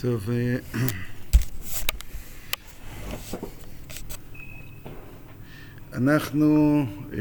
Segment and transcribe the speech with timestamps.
[0.00, 0.56] טוב, אה,
[5.98, 7.18] אנחנו אה,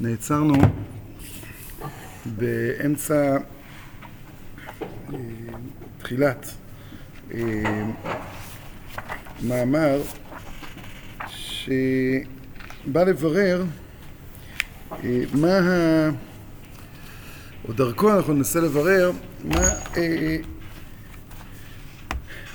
[0.00, 0.54] נעצרנו
[2.26, 3.36] באמצע
[5.12, 5.18] אה,
[5.98, 6.50] תחילת
[9.42, 10.02] מאמר
[11.26, 13.64] שבא לברר
[15.34, 16.10] מה ה...
[17.68, 19.10] או דרכו אנחנו ננסה לברר
[19.44, 19.68] מה,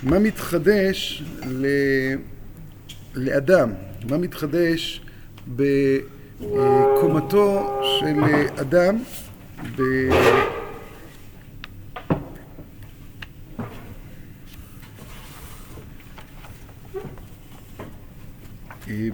[0.02, 1.66] מה מתחדש ל...
[3.14, 3.72] לאדם,
[4.10, 5.00] מה מתחדש
[6.38, 8.20] בקומתו של
[8.60, 8.98] אדם?
[9.76, 9.82] ב...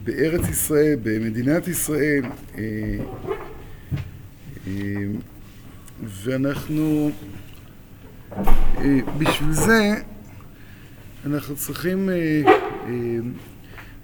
[0.05, 2.22] בארץ ישראל, במדינת ישראל,
[6.24, 7.10] ואנחנו,
[9.18, 9.94] בשביל זה
[11.27, 12.08] אנחנו צריכים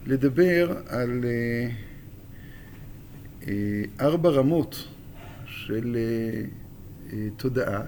[0.07, 1.25] לדבר על
[4.01, 4.89] ארבע רמות
[5.47, 5.97] של
[7.37, 7.83] תודעה.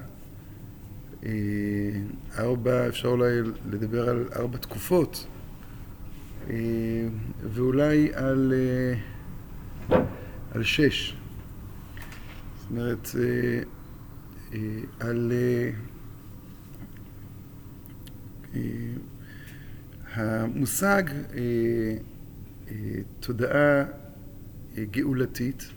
[2.38, 5.26] ארבע, אפשר אולי לדבר על ארבע תקופות,
[7.54, 8.52] ואולי על,
[10.52, 11.16] על שש.
[12.56, 13.08] זאת אומרת,
[15.00, 15.32] על
[20.14, 21.02] המושג
[23.20, 23.84] תודעה
[24.90, 25.68] גאולתית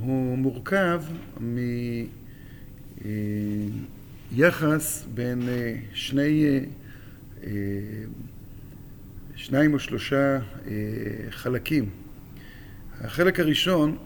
[0.00, 1.02] הוא מורכב
[4.32, 5.48] מיחס בין
[5.92, 6.60] שני,
[9.34, 10.38] שניים או שלושה
[11.30, 11.90] חלקים.
[13.00, 13.96] החלק הראשון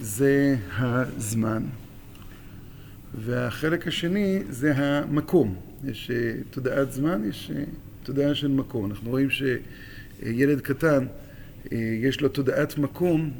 [0.00, 1.64] זה הזמן,
[3.14, 5.56] והחלק השני זה המקום.
[5.84, 6.10] יש
[6.50, 7.50] תודעת זמן, יש
[8.02, 8.90] תודעה של מקום.
[8.90, 11.06] אנחנו רואים שילד קטן,
[11.72, 13.30] יש לו תודעת מקום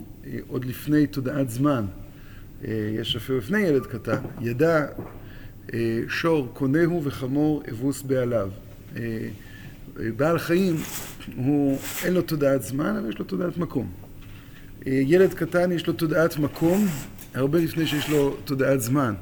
[0.48, 1.84] עוד לפני תודעת זמן.
[2.68, 4.86] יש אפילו לפני ילד קטן, ידע
[6.08, 8.50] שור קונהו וחמור אבוס בעליו.
[10.16, 10.76] בעל חיים,
[11.36, 13.92] הוא, אין לו תודעת זמן, אבל יש לו תודעת מקום.
[14.86, 16.86] ילד קטן יש לו תודעת מקום,
[17.34, 19.14] הרבה לפני שיש לו תודעת זמן.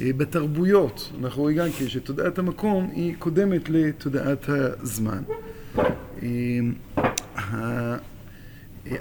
[0.00, 5.22] בתרבויות, אנחנו רואים גם כן שתודעת המקום היא קודמת לתודעת הזמן.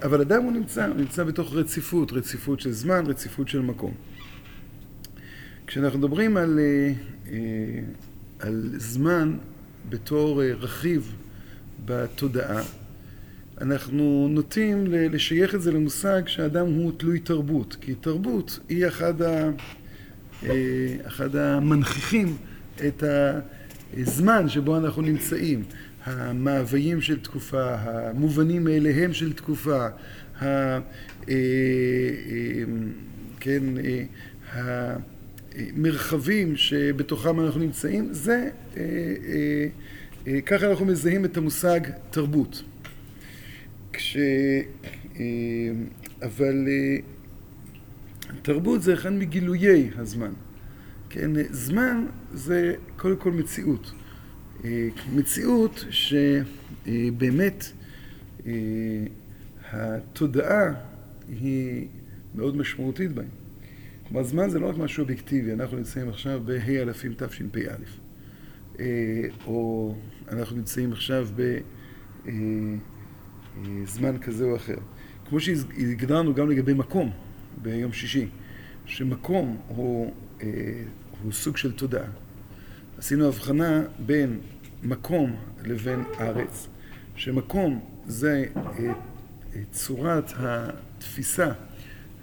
[0.04, 3.94] אבל אדם הוא נמצא, הוא נמצא בתוך רציפות, רציפות של זמן, רציפות של מקום.
[5.68, 6.60] כשאנחנו מדברים על,
[8.40, 9.38] על זמן
[9.90, 11.16] בתור רכיב
[11.86, 12.64] בתודעה,
[13.62, 19.50] אנחנו נוטים לשייך את זה למושג שהאדם הוא תלוי תרבות, כי תרבות היא אחד, ה,
[21.08, 22.38] אחד המנכיחים
[22.88, 23.04] את
[23.98, 25.64] הזמן שבו אנחנו נמצאים,
[26.04, 29.88] המאוויים של תקופה, המובנים מאליהם של תקופה,
[30.42, 30.80] ה,
[33.40, 33.64] כן,
[34.54, 38.50] המרחבים שבתוכם אנחנו נמצאים, זה,
[40.46, 42.64] ככה אנחנו מזהים את המושג תרבות.
[43.94, 44.18] כש...
[46.22, 46.68] אבל
[48.42, 50.32] תרבות זה אחד מגילויי הזמן.
[51.10, 53.92] כן, זמן זה קודם כל מציאות.
[55.16, 57.66] מציאות שבאמת
[59.72, 60.74] התודעה
[61.30, 61.88] היא
[62.36, 63.24] מאוד משמעותית בה.
[64.08, 67.76] כלומר, זמן זה לא רק משהו אובייקטיבי, אנחנו נמצאים עכשיו בה' אלפים תשפ"א,
[69.46, 69.96] או
[70.30, 71.58] אנחנו נמצאים עכשיו ב...
[73.86, 74.78] זמן כזה או אחר.
[75.30, 77.12] כמו שהגדרנו גם לגבי מקום
[77.62, 78.28] ביום שישי,
[78.86, 80.14] שמקום הוא,
[81.24, 82.08] הוא סוג של תודעה.
[82.98, 84.40] עשינו הבחנה בין
[84.84, 86.68] מקום לבין ארץ,
[87.16, 88.46] שמקום זה
[89.72, 91.52] צורת התפיסה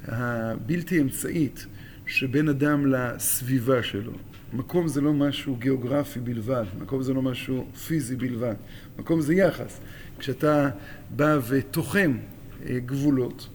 [0.04, 1.66] הבלתי אמצעית
[2.06, 4.12] שבין אדם לסביבה שלו.
[4.52, 8.54] מקום זה לא משהו גיאוגרפי בלבד, מקום זה לא משהו פיזי בלבד,
[8.98, 9.80] מקום זה יחס.
[10.18, 10.70] כשאתה
[11.10, 12.18] בא ותוחם
[12.66, 13.48] גבולות,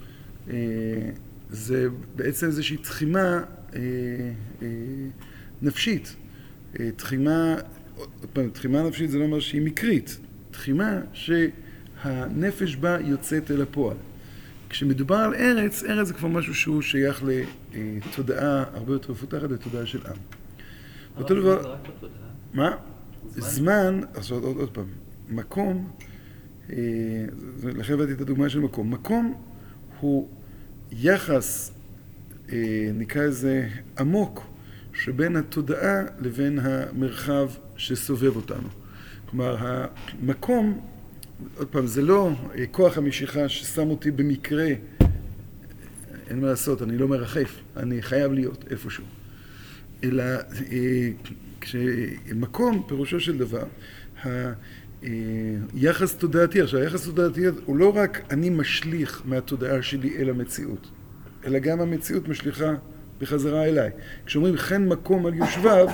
[1.50, 3.44] זה בעצם איזושהי תחימה
[5.62, 6.16] נפשית.
[6.96, 7.56] תחימה,
[7.98, 10.19] עוד פעם, תחימה נפשית זה לא אומר שהיא מקרית,
[10.51, 13.98] תחימה שהנפש בה יוצאת אל הפועל.
[14.69, 17.24] כשמדובר על ארץ, ארץ זה כבר משהו שהוא שייך
[17.74, 20.16] לתודעה הרבה יותר מפותחת, לתודעה של עם.
[21.18, 21.75] אותו דבר...
[22.54, 22.75] מה?
[23.30, 24.86] זמן, אז עוד, עוד פעם,
[25.30, 25.92] מקום,
[27.63, 28.92] לכן הבאתי את הדוגמה של מקום.
[28.92, 29.42] מקום
[30.00, 30.30] הוא
[30.91, 31.71] יחס,
[32.94, 33.68] נקרא לזה
[34.00, 34.44] עמוק,
[34.94, 38.68] שבין התודעה לבין המרחב שסובב אותנו.
[39.30, 40.81] כלומר, המקום,
[41.57, 42.31] עוד פעם, זה לא
[42.71, 44.68] כוח המשיכה ששם אותי במקרה,
[46.30, 49.03] אין מה לעשות, אני לא מרחף, אני חייב להיות איפשהו.
[50.03, 51.09] אלא אה,
[51.62, 53.63] כשמקום, פירושו של דבר,
[55.01, 60.92] היחס תודעתי, עכשיו היחס תודעתי הוא לא רק אני משליך מהתודעה שלי אל המציאות,
[61.46, 62.74] אלא גם המציאות משליכה
[63.19, 63.90] בחזרה אליי.
[64.25, 65.88] כשאומרים חן מקום על יושביו,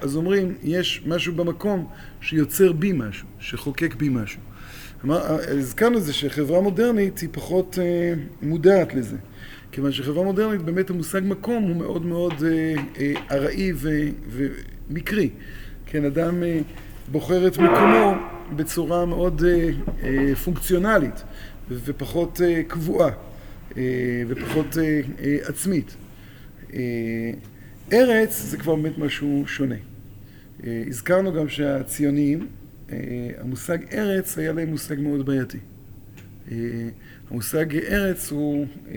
[0.00, 1.88] אז אומרים יש משהו במקום
[2.20, 4.40] שיוצר בי משהו, שחוקק בי משהו.
[5.08, 9.16] הזכרנו את זה שחברה מודרנית היא פחות אה, מודעת לזה.
[9.72, 13.72] כיוון שחברה מודרנית באמת המושג מקום הוא מאוד מאוד אה, אה, ארעי
[14.30, 15.30] ומקרי.
[15.86, 16.60] כן, אדם אה,
[17.12, 18.14] בוחר את מקומו
[18.56, 19.42] בצורה מאוד
[20.44, 21.22] פונקציונלית
[21.68, 23.10] ופחות קבועה
[24.28, 24.76] ופחות
[25.42, 25.96] עצמית.
[27.92, 29.74] ארץ זה כבר באמת משהו שונה.
[30.66, 32.48] הזכרנו גם שהציונים,
[33.38, 35.58] המושג ארץ היה להם מושג מאוד בעייתי.
[37.30, 38.94] המושג ארץ הוא, אה,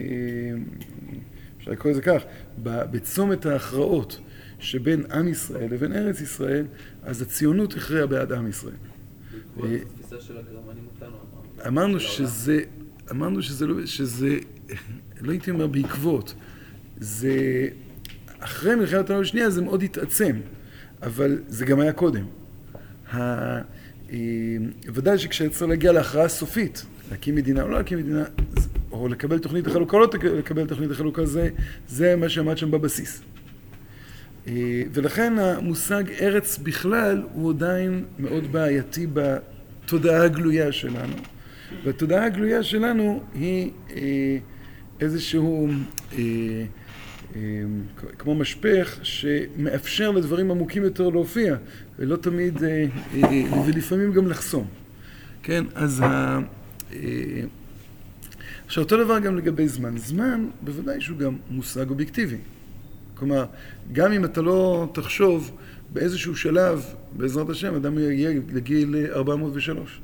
[1.58, 2.22] אפשר לקרוא לזה כך,
[2.62, 4.20] בצומת ההכרעות
[4.58, 6.66] שבין עם ישראל לבין ארץ ישראל,
[7.02, 8.74] אז הציונות הכריעה בעד עם ישראל.
[9.64, 9.76] אה,
[11.66, 12.60] אמרנו שזה,
[13.10, 14.38] אמרנו שזה לא, שזה,
[15.20, 16.34] לא הייתי אומר בעקבות,
[17.00, 17.68] זה,
[18.38, 20.36] אחרי מלחמת העולם השנייה זה מאוד התעצם,
[21.02, 22.24] אבל זה גם היה קודם.
[23.14, 23.60] אה,
[24.94, 28.24] ודאי שכשצריך להגיע להכרעה סופית, להקים מדינה או לא להקים מדינה,
[28.92, 30.08] או לקבל תוכנית החלוקה או לא
[30.38, 31.48] לקבל תוכנית החלוקה, זה,
[31.88, 33.22] זה מה שעמד שם בבסיס.
[34.48, 41.14] אה, ולכן המושג ארץ בכלל הוא עדיין מאוד בעייתי בתודעה הגלויה שלנו.
[41.84, 44.38] והתודעה הגלויה שלנו היא אה,
[45.00, 45.68] איזשהו,
[46.18, 46.64] אה,
[48.18, 51.56] כמו משפך, שמאפשר לדברים עמוקים יותר להופיע,
[51.98, 52.62] ולא תמיד,
[53.66, 54.66] ולפעמים גם לחסום.
[55.42, 56.38] כן, אז ה...
[58.66, 59.96] עכשיו, אותו דבר גם לגבי זמן.
[59.96, 62.36] זמן, בוודאי שהוא גם מושג אובייקטיבי.
[63.18, 63.44] כלומר,
[63.92, 65.50] גם אם אתה לא תחשוב
[65.92, 70.00] באיזשהו שלב, בעזרת השם, אדם יגיע לגיל 403.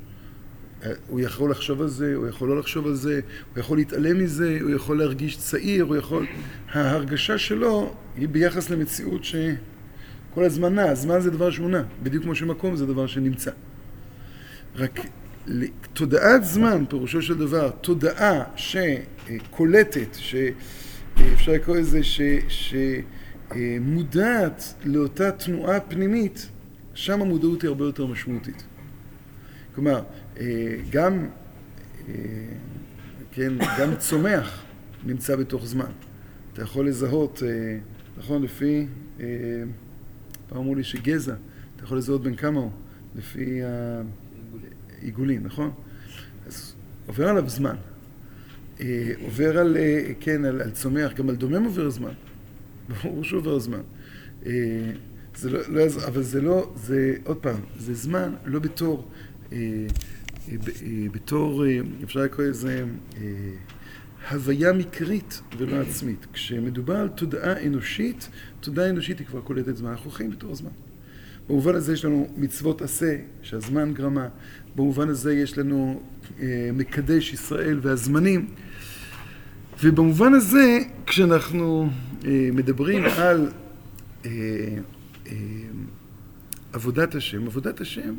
[0.83, 3.19] אה, הוא יכול לחשוב על זה, הוא יכול לא לחשוב על זה,
[3.53, 6.25] הוא יכול להתעלם מזה, הוא יכול להרגיש צעיר, הוא יכול...
[6.71, 10.89] ההרגשה שלו היא ביחס למציאות שכל הזמן נע.
[10.89, 13.51] הזמן זה דבר שהוא נע, בדיוק כמו שמקום זה דבר שנמצא.
[14.75, 14.99] רק
[15.93, 20.07] תודעת זמן, פירושו של דבר, תודעה שקולטת,
[21.17, 21.99] שאפשר לקרוא לזה,
[23.53, 26.49] שמודעת לאותה תנועה פנימית,
[26.93, 28.63] שם המודעות היא הרבה יותר משמעותית.
[29.75, 30.03] כלומר,
[30.89, 31.27] גם,
[33.31, 34.63] כן, גם צומח
[35.05, 35.91] נמצא בתוך זמן.
[36.53, 37.43] אתה יכול לזהות,
[38.17, 38.87] נכון, לפי,
[40.47, 41.35] פעם אמרו לי שגזע,
[41.75, 42.71] אתה יכול לזהות בין כמה הוא,
[43.15, 43.61] לפי
[45.01, 45.71] עיגולים, נכון?
[46.47, 46.75] אז
[47.07, 47.75] עובר עליו זמן.
[48.81, 52.13] אה, עובר על, אה, כן, על, על צומח, גם על דומם עובר זמן.
[52.89, 53.81] ברור שעובר זמן.
[54.45, 54.51] אה,
[55.35, 59.11] זה לא, לא, אבל זה לא, זה, עוד פעם, זה זמן לא בתור,
[61.11, 61.63] בתור,
[62.03, 62.85] אפשר לקרוא לזה,
[64.31, 66.25] הוויה מקרית ולא עצמית.
[66.33, 68.29] כשמדובר על תודעה אנושית,
[68.59, 69.89] תודעה אנושית היא כבר קולטת זמן.
[69.89, 70.71] אנחנו חיים בתור זמן.
[71.49, 74.27] במובן הזה יש לנו מצוות עשה, שהזמן גרמה,
[74.75, 76.01] במובן הזה יש לנו
[76.39, 78.47] אה, מקדש ישראל והזמנים.
[79.83, 81.89] ובמובן הזה, כשאנחנו
[82.25, 83.51] אה, מדברים על
[84.25, 84.31] אה,
[85.27, 85.35] אה,
[86.73, 88.15] עבודת השם, עבודת השם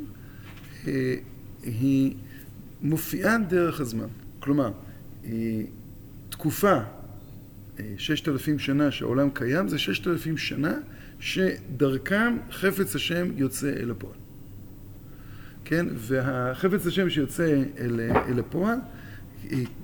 [0.86, 1.14] אה,
[1.62, 2.14] היא
[2.82, 4.06] מופיעה דרך הזמן.
[4.40, 4.72] כלומר,
[5.24, 5.30] אה,
[6.28, 6.78] תקופה,
[7.80, 10.74] אה, ששת אלפים שנה שהעולם קיים, זה ששת אלפים שנה
[11.20, 14.14] שדרכם חפץ השם יוצא אל הפועל.
[15.64, 15.86] כן?
[15.94, 18.78] והחפץ השם שיוצא אל, אל הפועל,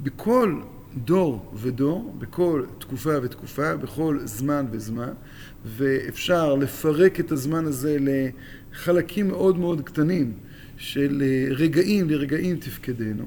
[0.02, 0.60] בכל
[0.96, 5.12] דור ודור, בכל תקופה ותקופה, בכל זמן וזמן,
[5.64, 10.32] ואפשר לפרק את הזמן הזה לחלקים מאוד מאוד קטנים
[10.76, 13.24] של רגעים לרגעים תפקדנו.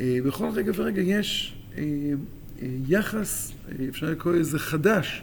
[0.00, 1.82] בכל רגע ורגע יש אה,
[2.62, 3.52] אה, יחס,
[3.88, 5.22] אפשר לקרוא לזה חדש,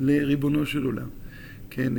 [0.00, 1.08] לריבונו של עולם.
[1.70, 1.92] כן,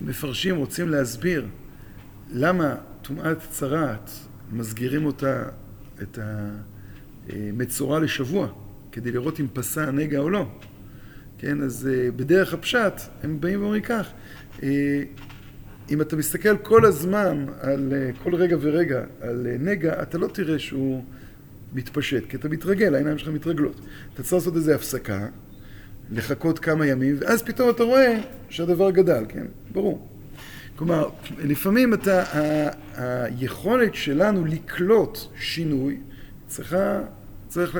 [0.00, 1.46] כשהמפרשים אה, רוצים להסביר
[2.32, 4.10] למה טומאת צרעת
[4.52, 5.42] מסגירים אותה,
[6.02, 6.18] את
[7.28, 8.48] המצורע לשבוע,
[8.92, 10.46] כדי לראות אם פסע הנגע או לא.
[11.38, 14.08] כן, אז אה, בדרך הפשט הם באים ואומרים כך,
[14.62, 15.02] אה,
[15.90, 21.04] אם אתה מסתכל כל הזמן על כל רגע ורגע על נגע, אתה לא תראה שהוא
[21.72, 23.80] מתפשט, כי אתה מתרגל, העיניים שלך מתרגלות.
[24.14, 25.26] אתה צריך לעשות איזו הפסקה,
[26.10, 29.46] לחכות כמה ימים, ואז פתאום אתה רואה שהדבר גדל, כן?
[29.72, 30.08] ברור.
[30.78, 31.08] כלומר,
[31.38, 36.00] לפעמים אתה, ה, היכולת שלנו לקלוט שינוי
[36.46, 37.00] צריכה,
[37.48, 37.76] צריך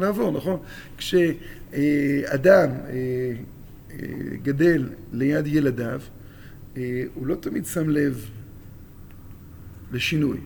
[0.00, 0.60] לעבור, נכון?
[0.96, 3.32] כשאדם אה,
[3.90, 3.96] אה,
[4.42, 6.00] גדל ליד ילדיו,
[6.76, 8.30] אה, הוא לא תמיד שם לב
[9.92, 10.38] לשינוי.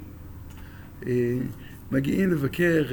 [1.93, 2.85] מגיעים לבקר,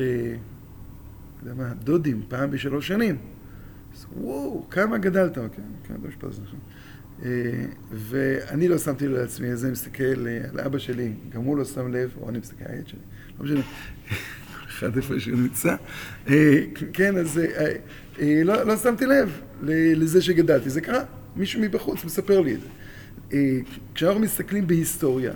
[1.42, 3.18] יודע מה, דודים פעם בשלוש שנים.
[3.94, 6.60] אז וואו, כמה גדלת, כן, כן, לא משפט נכון.
[7.92, 11.94] ואני לא שמתי לב לעצמי, אז אני מסתכל על אבא שלי, גם הוא לא שם
[11.94, 13.00] לב, או אני מסתכל על הילד שלי,
[13.40, 13.62] לא משנה,
[14.60, 15.76] כל אחד איפה שהוא נמצא.
[16.94, 17.42] כן, אז
[18.46, 21.04] לא, לא שמתי לב לזה שגדלתי, זה קרה,
[21.36, 22.68] מישהו מבחוץ מספר לי את זה.
[23.96, 25.34] כשאנחנו מסתכלים בהיסטוריה,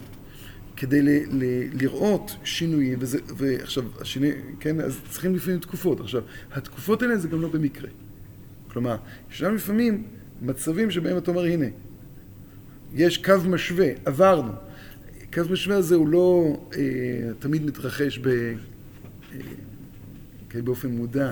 [0.78, 1.44] כדי ל, ל,
[1.82, 6.00] לראות שינויים, וזה, ועכשיו, השינוי, כן, אז צריכים לפעמים תקופות.
[6.00, 7.90] עכשיו, התקופות האלה זה גם לא במקרה.
[8.68, 8.98] כלומר,
[9.32, 10.04] ישנם לפעמים
[10.42, 11.66] מצבים שבהם אתה אומר, הנה,
[12.94, 14.52] יש קו משווה, עברנו.
[15.34, 16.82] קו משווה הזה הוא לא אה,
[17.40, 18.54] תמיד מתרחש ב, אה,
[20.50, 21.32] כן, באופן מודע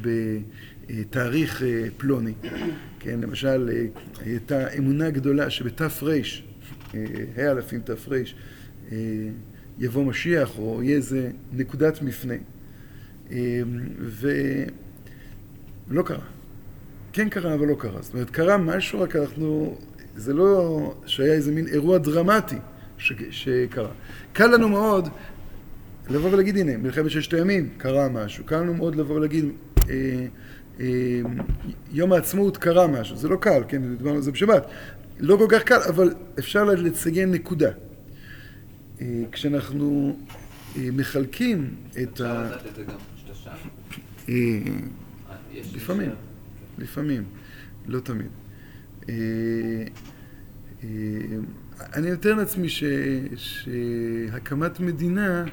[0.00, 2.32] בתאריך אה, פלוני.
[2.98, 3.84] כן, למשל, אה,
[4.24, 5.88] הייתה אמונה גדולה שבתר,
[6.94, 7.04] אה,
[7.36, 7.96] ה' אלפים תר,
[8.92, 8.98] אה,
[9.78, 12.34] יבוא משיח, או יהיה איזה נקודת מפנה.
[15.88, 16.24] ולא קרה.
[17.12, 18.02] כן קרה, אבל לא קרה.
[18.02, 19.76] זאת אומרת, קרה משהו, רק אנחנו...
[20.16, 22.56] זה לא שהיה איזה מין אירוע דרמטי
[22.98, 23.12] ש...
[23.30, 23.90] שקרה.
[24.32, 25.08] קל לנו מאוד
[26.10, 28.44] לבוא ולהגיד, הנה, מלחמת ששת הימים, קרה משהו.
[28.44, 29.44] קל לנו מאוד לבוא ולהגיד,
[29.90, 30.26] אה,
[30.80, 31.20] אה,
[31.92, 33.16] יום העצמאות קרה משהו.
[33.16, 34.66] זה לא קל, כן, דיברנו על זה בשבת.
[35.20, 37.70] לא כל כך קל, אבל אפשר לציין נקודה.
[39.00, 40.16] אה, כשאנחנו
[40.76, 42.42] אה, מחלקים את ה...
[42.42, 43.68] אפשר לדעת את זה גם כשאתה שם?
[44.28, 44.34] אה,
[45.74, 46.10] לפעמים.
[46.82, 47.24] לפעמים,
[47.86, 48.26] לא תמיד.
[49.08, 49.14] אה,
[50.84, 50.88] אה,
[51.94, 52.68] אני נותן לעצמי
[53.36, 55.44] שהקמת מדינה,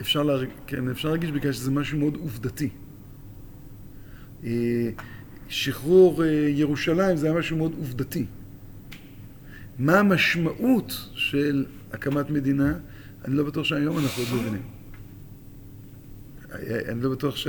[0.00, 2.68] אפשר, להרג, כן, אפשר להרגיש בגלל שזה משהו מאוד עובדתי.
[4.44, 4.90] אה,
[5.48, 8.26] שחרור ירושלים זה היה משהו מאוד עובדתי.
[9.78, 12.74] מה המשמעות של הקמת מדינה?
[13.24, 14.62] אני לא בטוח שהיום אנחנו עוד מבינים.
[16.88, 17.48] אני לא בטוח ש...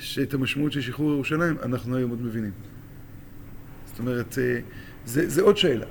[0.00, 2.52] שאת המשמעות של שחרור ירושלים אנחנו היום עוד מבינים.
[3.86, 4.60] זאת אומרת, אה,
[5.06, 5.86] זה, זה עוד שאלה.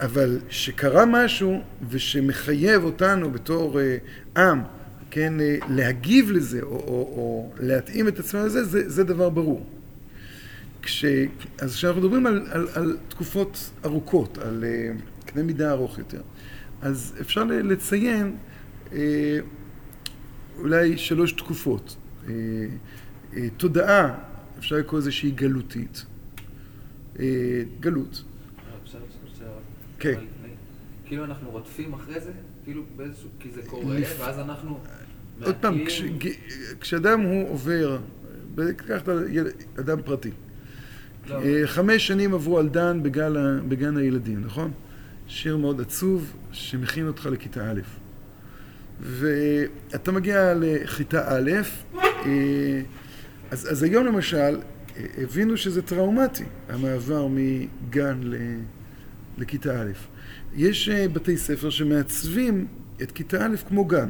[0.00, 3.96] אבל שקרה משהו ושמחייב אותנו בתור אה,
[4.36, 4.62] עם,
[5.10, 6.78] כן, אה, להגיב לזה או, או,
[7.16, 9.66] או להתאים את עצמנו לזה, זה, זה דבר ברור.
[10.82, 11.04] כש,
[11.58, 14.64] אז כשאנחנו מדברים על, על, על תקופות ארוכות, על
[15.26, 16.20] קנה מידה ארוך יותר,
[16.82, 18.36] אז אפשר לציין
[20.58, 21.96] אולי שלוש תקופות.
[22.28, 22.32] אה,
[23.36, 24.14] אה, תודעה,
[24.58, 26.04] אפשר לקרוא לזה שהיא גלותית.
[27.18, 28.24] אה, גלות.
[29.98, 30.20] כן.
[31.04, 32.32] כאילו אנחנו רודפים אחרי זה?
[32.64, 34.80] כאילו באיזשהו, כי זה קורה, ואז אנחנו...
[35.42, 35.78] עוד פעם,
[36.80, 37.98] כשאדם הוא עובר,
[38.76, 39.08] קח את
[39.78, 40.30] אדם פרטי.
[41.28, 41.40] לא.
[41.66, 43.00] חמש שנים עברו על דן
[43.68, 44.70] בגן הילדים, נכון?
[45.26, 47.80] שיר מאוד עצוב שמכין אותך לכיתה א'.
[49.00, 51.50] ואתה מגיע לכיתה א',
[53.50, 54.58] אז, אז היום למשל,
[55.18, 58.20] הבינו שזה טראומטי, המעבר מגן
[59.38, 59.92] לכיתה א'.
[60.54, 62.66] יש אה, בתי ספר שמעצבים
[63.02, 64.08] את כיתה א' כמו גן.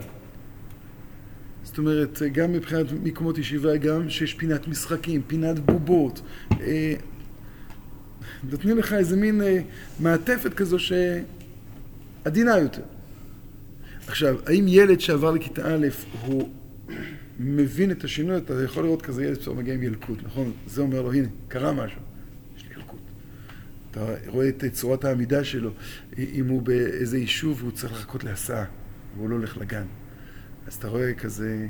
[1.62, 6.20] זאת אומרת, גם מבחינת מקומות ישיבה, גם שיש פינת משחקים, פינת בובות.
[6.60, 6.94] אה,
[8.50, 9.40] נותנים לך איזה מין
[10.00, 12.82] מעטפת כזו שעדינה יותר.
[14.06, 15.86] עכשיו, האם ילד שעבר לכיתה א'
[16.26, 16.48] הוא
[17.38, 20.52] מבין את השינוי, אתה יכול לראות כזה ילד פתאום מגיע עם ילקוט, נכון?
[20.66, 22.00] זה אומר לו, הנה, קרה משהו,
[22.56, 23.00] יש לי ילקוט.
[23.90, 25.70] אתה רואה את צורת העמידה שלו,
[26.18, 28.64] אם הוא באיזה יישוב והוא צריך לחכות להסעה,
[29.16, 29.86] והוא לא הולך לגן.
[30.66, 31.66] אז אתה רואה כזה,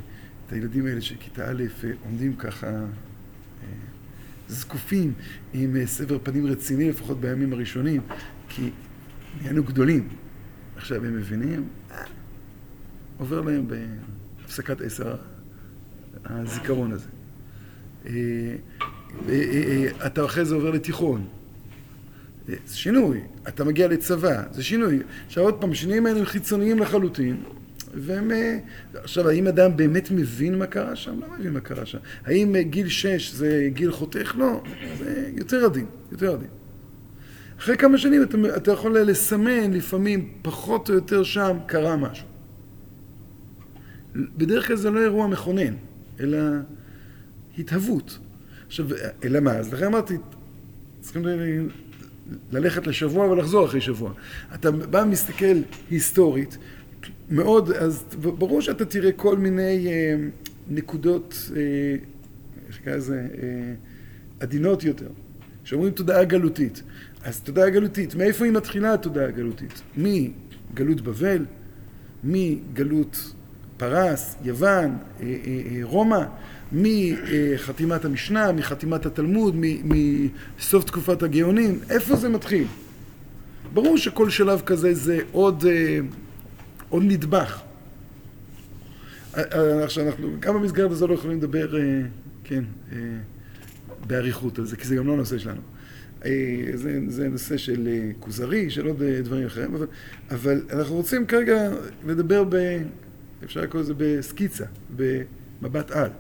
[0.47, 1.65] את הילדים האלה של כיתה א'
[2.05, 2.87] עומדים ככה אה,
[4.49, 5.13] זקופים,
[5.53, 8.01] עם אה, סבר פנים רציני, לפחות בימים הראשונים,
[8.49, 8.71] כי
[9.41, 10.09] נהיינו גדולים.
[10.77, 11.69] עכשיו הם מבינים,
[13.19, 15.17] עובר להם בהפסקת עשר
[16.25, 17.09] הזיכרון הזה.
[18.07, 18.13] אה,
[19.29, 21.25] אה, אה, אתה אחרי זה עובר לתיכון.
[22.67, 23.21] זה שינוי.
[23.49, 24.99] אתה מגיע לצבא, זה שינוי.
[25.27, 27.37] עכשיו עוד פעם, השינויים האלה הם חיצוניים לחלוטין,
[27.95, 28.31] והם...
[28.95, 31.21] עכשיו, האם אדם באמת מבין מה קרה שם?
[31.21, 31.99] לא מבין מה קרה שם.
[32.25, 34.35] האם גיל שש זה גיל חותך?
[34.39, 34.63] לא.
[34.99, 36.49] זה יותר עדין, יותר עדין.
[37.59, 42.27] אחרי כמה שנים אתה, אתה יכול לסמן, לפעמים, פחות או יותר שם, קרה משהו.
[44.15, 45.75] בדרך כלל זה לא אירוע מכונן,
[46.21, 46.39] אלא
[47.59, 48.19] התהוות.
[48.67, 48.87] עכשיו,
[49.25, 49.53] אלא מה?
[49.53, 50.15] אז לכן אמרתי,
[51.01, 51.23] צריכים
[52.53, 54.13] ללכת לשבוע ולחזור אחרי שבוע.
[54.55, 55.57] אתה בא ומסתכל
[55.91, 56.59] היסטורית,
[57.31, 60.17] מאוד, אז ברור שאתה תראה כל מיני אה,
[60.69, 61.61] נקודות, אה,
[62.69, 63.75] איך נקרא לזה, אה,
[64.41, 65.09] עדינות יותר,
[65.65, 66.83] שאומרים תודעה גלותית.
[67.25, 69.83] אז תודעה גלותית, מאיפה היא מתחילה התודעה הגלותית?
[69.97, 71.45] מגלות בבל,
[72.25, 73.35] מגלות
[73.77, 76.25] פרס, יוון, אה, אה, אה, רומא,
[76.73, 82.67] מחתימת המשנה, מחתימת התלמוד, מסוף תקופת הגאונים, איפה זה מתחיל?
[83.75, 85.65] ברור שכל שלב כזה זה עוד,
[86.89, 87.63] עוד נדבך.
[89.33, 91.75] עכשיו אנחנו, גם במסגרת הזו לא יכולים לדבר,
[92.45, 92.65] כן,
[94.07, 95.61] באריכות על זה, כי זה גם לא הנושא שלנו.
[96.75, 97.89] זה, זה נושא של
[98.21, 99.87] כוזרי, של עוד דברים אחרים, אבל,
[100.31, 101.71] אבל אנחנו רוצים כרגע
[102.07, 102.57] לדבר ב...
[103.45, 104.65] אפשר לקרוא לזה בסקיצה,
[104.97, 106.11] במבט על.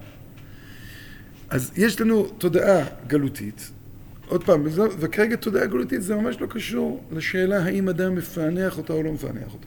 [1.50, 3.70] אז יש לנו תודעה גלותית,
[4.28, 4.62] עוד פעם,
[4.99, 9.52] וכרגע תודעה גלותית זה ממש לא קשור לשאלה האם אדם מפענח אותה או לא מפענח
[9.52, 9.66] אותה.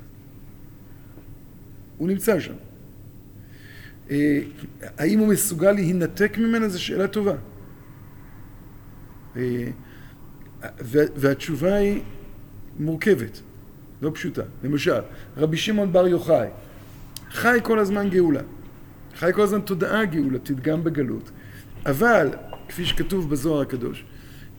[1.97, 2.53] הוא נמצא שם.
[4.11, 4.41] אה,
[4.97, 7.35] האם הוא מסוגל להינתק ממנה זו שאלה טובה.
[9.35, 9.67] אה,
[10.91, 12.01] והתשובה היא
[12.79, 13.41] מורכבת,
[14.01, 14.43] לא פשוטה.
[14.63, 15.01] למשל,
[15.37, 16.47] רבי שמעון בר יוחאי
[17.31, 18.41] חי כל הזמן גאולה.
[19.15, 21.31] חי כל הזמן תודעה גאולתית גם בגלות.
[21.85, 22.29] אבל,
[22.69, 24.05] כפי שכתוב בזוהר הקדוש,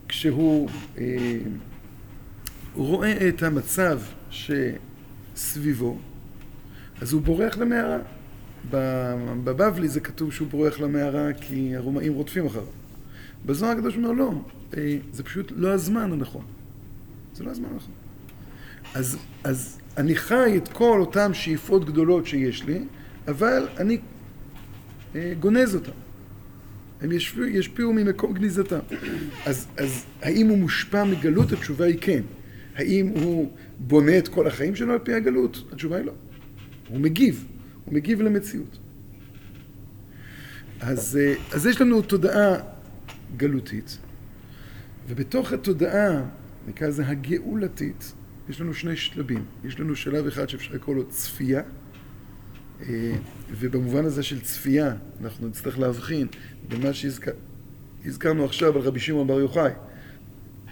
[0.08, 1.38] כשהוא אה,
[2.74, 4.00] רואה את המצב
[4.30, 5.98] שסביבו,
[7.00, 7.98] אז הוא בורח למערה.
[9.44, 12.64] בבבלי זה כתוב שהוא בורח למערה כי הרומאים רודפים אחריו.
[13.46, 14.32] בזוהר הקדוש אומר לא,
[14.76, 16.44] אה, זה פשוט לא הזמן הנכון.
[17.34, 17.94] זה לא הזמן הנכון.
[18.94, 22.84] אז, אז אני חי את כל אותן שאיפות גדולות שיש לי,
[23.28, 23.98] אבל אני
[25.14, 25.90] אה, גונז אותן.
[27.00, 28.78] הם ישפיעו, ישפיעו ממקום גניזתם.
[29.46, 31.52] אז, אז האם הוא מושפע מגלות?
[31.52, 32.22] התשובה היא כן.
[32.76, 35.64] האם הוא בונה את כל החיים שלו על פי הגלות?
[35.72, 36.12] התשובה היא לא.
[36.88, 37.46] הוא מגיב,
[37.84, 38.78] הוא מגיב למציאות.
[40.80, 42.56] אז, אה, אז יש לנו תודעה
[43.36, 43.98] גלותית,
[45.08, 46.22] ובתוך התודעה,
[46.68, 48.12] נקרא לזה הגאולתית,
[48.50, 49.44] יש לנו שני שלבים.
[49.64, 51.62] יש לנו שלב אחד שאפשר לקרוא לו צפייה,
[52.80, 53.12] אה,
[53.50, 56.26] ובמובן הזה של צפייה אנחנו נצטרך להבחין
[56.68, 59.72] במה שהזכרנו עכשיו על רבי שמעון בר יוחאי,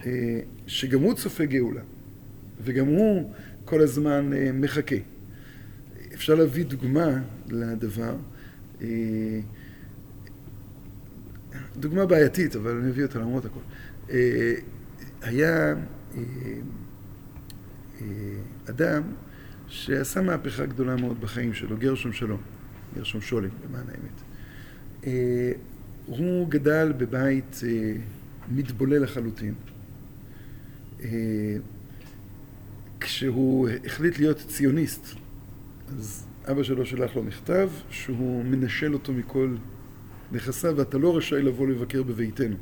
[0.05, 1.81] אה, שגם הוא צופה גאולה,
[2.63, 3.33] וגם הוא
[3.65, 4.95] כל הזמן אה, מחכה.
[6.13, 8.15] אפשר להביא דוגמה לדבר,
[11.77, 13.59] דוגמה בעייתית, אבל אני אביא אותה למרות הכל.
[15.21, 15.75] היה
[18.69, 19.03] אדם
[19.67, 22.41] שעשה מהפכה גדולה מאוד בחיים שלו, גרשום שלום,
[22.95, 24.21] גרשום שולם, למען האמת.
[25.07, 25.51] אה,
[26.05, 27.93] הוא גדל בבית אה,
[28.51, 29.53] מתבולל לחלוטין.
[32.99, 35.15] כשהוא החליט להיות ציוניסט,
[35.87, 39.55] אז אבא שלו שלח לו מכתב שהוא מנשל אותו מכל
[40.31, 42.55] נכסיו ואתה לא רשאי לבוא לבקר בביתנו.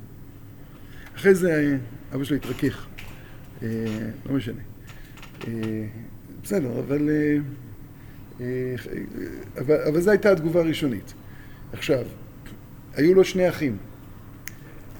[1.16, 1.78] אחרי זה
[2.16, 2.88] אבא שלו התרכך,
[3.62, 4.62] לא משנה.
[5.48, 5.86] אה,
[6.44, 7.38] בסדר, אבל, אה,
[8.42, 8.76] אה,
[9.58, 11.14] אבל, אבל זו הייתה התגובה הראשונית.
[11.74, 12.06] עכשיו,
[12.94, 13.78] היו לו שני אחים.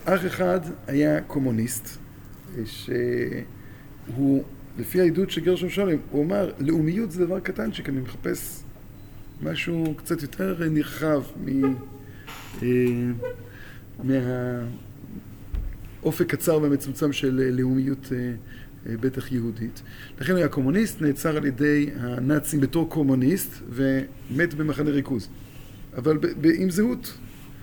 [0.04, 1.98] אח אחד היה קומוניסט,
[2.64, 4.44] שהוא,
[4.78, 8.62] לפי העדות של גרשון שולם, הוא אמר, לאומיות זה דבר קטנצ'יק, אני מחפש
[9.42, 11.74] משהו קצת יותר נרחב מ...
[14.04, 18.12] מהאופק קצר והמצומצם של לאומיות
[18.86, 19.82] בטח יהודית.
[20.20, 25.28] לכן הוא היה קומוניסט, נעצר על ידי הנאצים בתור קומוניסט ומת במחנה ריכוז.
[25.96, 26.18] אבל
[26.58, 27.18] עם זהות.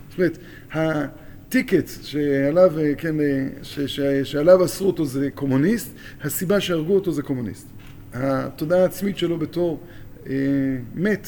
[0.10, 0.38] זאת אומרת,
[0.72, 5.92] הטיקט שעליו, אה, כן, אה, ש, ש, שעליו אסרו אותו זה קומוניסט,
[6.24, 7.68] הסיבה שהרגו אותו זה קומוניסט.
[8.14, 9.84] התודעה העצמית שלו בתור
[10.30, 10.36] אה,
[10.96, 11.28] מת,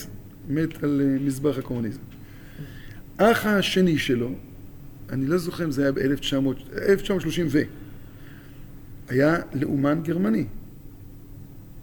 [0.49, 1.99] מת על אה, מזבח הקומוניזם.
[3.17, 4.31] אח השני שלו,
[5.09, 7.61] אני לא זוכר אם זה היה ב-1930 ו...
[9.07, 10.45] היה לאומן גרמני.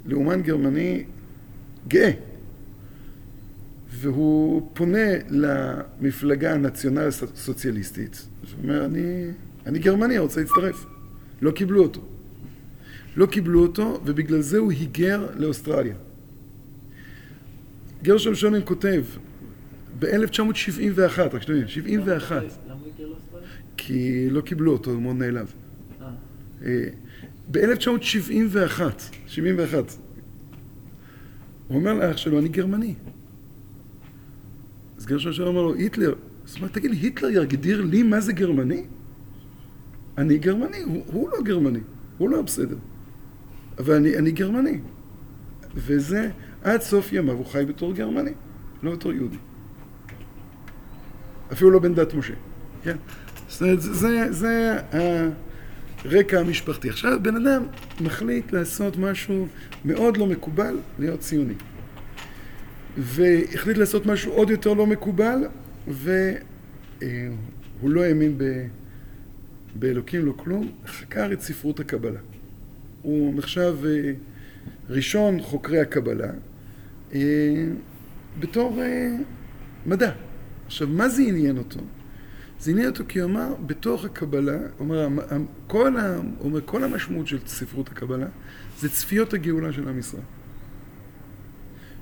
[0.07, 1.05] לאומן גרמני
[1.89, 2.11] גאה.
[3.91, 9.31] והוא פונה למפלגה הנציונל סוציאליסטית, ואומר, אני,
[9.67, 10.87] אני גרמני, אני רוצה להצטרף.
[11.43, 12.01] לא קיבלו אותו.
[13.17, 15.95] לא קיבלו אותו, ובגלל זה הוא היגר לאוסטרליה.
[18.03, 19.05] גרשון שונן כותב,
[19.99, 22.37] ב-1971, רק שתבין, 71.
[22.37, 23.49] למה הוא היגר לאוסטרליה?
[23.77, 25.53] כי לא קיבלו אותו, הוא מאוד נעלב.
[27.57, 27.61] אה.
[27.61, 28.83] אה ב-1971,
[29.27, 29.97] 71,
[31.69, 32.95] הוא אומר לאח שלו, אני גרמני.
[34.99, 38.33] אז גרשון שלום אמר לו, היטלר, זאת אומרת, תגיד לי, היטלר יגדיר לי מה זה
[38.33, 38.85] גרמני?
[40.19, 41.81] אני גרמני, הוא, הוא לא גרמני,
[42.19, 42.77] הוא לא בסדר.
[43.79, 44.81] אבל אני, אני גרמני.
[45.75, 46.31] וזה,
[46.63, 48.33] עד סוף ימיו הוא חי בתור גרמני,
[48.83, 49.37] לא בתור יהודי.
[51.53, 52.35] אפילו לא בן דת משה,
[52.83, 52.97] כן?
[53.49, 54.81] זאת אומרת, זה, זה
[56.05, 56.89] הרקע המשפחתי.
[56.89, 57.67] עכשיו, בן אדם
[58.01, 59.47] מחליט לעשות משהו
[59.85, 61.55] מאוד לא מקובל, להיות ציוני.
[62.99, 65.39] והחליט לעשות משהו עוד יותר לא מקובל,
[65.89, 66.21] והוא
[67.83, 68.67] לא האמין ב...
[69.75, 72.21] באלוקים, לא כלום, חקר את ספרות הקבלה.
[73.03, 74.13] הוא נחשב אה,
[74.89, 76.31] ראשון חוקרי הקבלה
[77.15, 77.21] אה,
[78.41, 79.17] בתור אה,
[79.87, 80.11] מדע.
[80.67, 81.81] עכשיו, מה זה עניין אותו?
[82.61, 85.09] זה עניין אותו כי הוא אמר, בתוך הקבלה, אומר,
[85.67, 88.27] כל, ה, אומר, כל המשמעות של ספרות הקבלה
[88.79, 90.23] זה צפיות הגאולה של עם ישראל.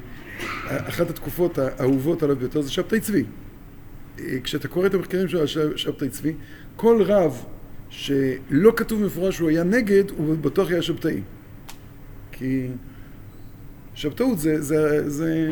[0.67, 3.23] אחת התקופות האהובות עליו ביותר זה שבתאי צבי.
[4.43, 6.33] כשאתה קורא את המחקרים של שבתאי צבי,
[6.75, 7.45] כל רב
[7.93, 11.21] שלא כתוב מפורש שהוא היה נגד, הוא בטוח היה שבתאי.
[12.31, 12.67] כי
[13.95, 15.49] שבתאות זה, זה, זה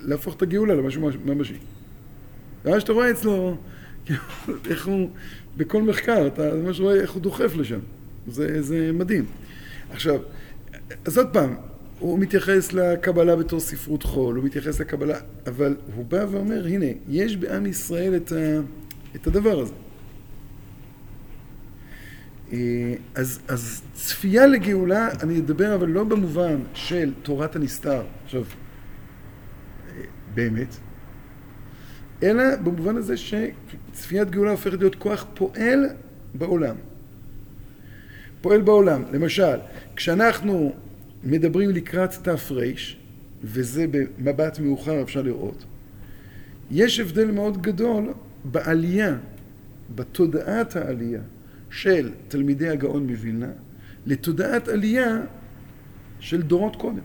[0.00, 1.54] להפוך את הגאולה למשהו ממשי.
[2.64, 3.56] ואז שאתה רואה אצלו,
[4.70, 5.10] איך הוא,
[5.56, 7.80] בכל מחקר, אתה ממש רואה איך הוא דוחף לשם.
[8.26, 9.24] זה, זה מדהים.
[9.90, 10.20] עכשיו,
[11.04, 11.54] אז עוד פעם,
[11.98, 17.36] הוא מתייחס לקבלה בתור ספרות חול, הוא מתייחס לקבלה, אבל הוא בא ואומר, הנה, יש
[17.36, 18.60] בעם ישראל את, ה,
[19.16, 19.74] את הדבר הזה.
[22.52, 30.02] אה, אז, אז צפייה לגאולה, אני אדבר אבל לא במובן של תורת הנסתר, עכשיו, אה,
[30.34, 30.76] באמת,
[32.22, 35.86] אלא במובן הזה שצפיית גאולה הופכת להיות כוח פועל
[36.34, 36.76] בעולם.
[38.40, 39.02] פועל בעולם.
[39.12, 39.56] למשל,
[39.96, 40.72] כשאנחנו
[41.24, 42.36] מדברים לקראת תר,
[43.42, 45.64] וזה במבט מאוחר אפשר לראות,
[46.70, 48.12] יש הבדל מאוד גדול
[48.44, 49.16] בעלייה,
[49.94, 51.20] בתודעת העלייה
[51.72, 53.50] של תלמידי הגאון מווילנה,
[54.06, 55.20] לתודעת עלייה
[56.20, 57.02] של דורות קודם.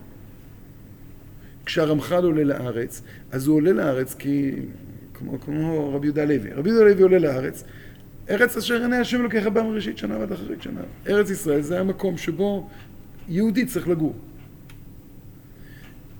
[1.65, 3.01] כשהרמח"ל עולה לארץ,
[3.31, 4.51] אז הוא עולה לארץ כי
[5.13, 6.53] כמו, כמו רבי יהודה לוי.
[6.53, 7.63] רבי יהודה לוי עולה לארץ,
[8.29, 10.81] ארץ אשר עיני השם לוקח בה מראשית שנה ועד אחרית שנה.
[11.07, 12.69] ארץ ישראל זה המקום שבו
[13.29, 14.15] יהודי צריך לגור.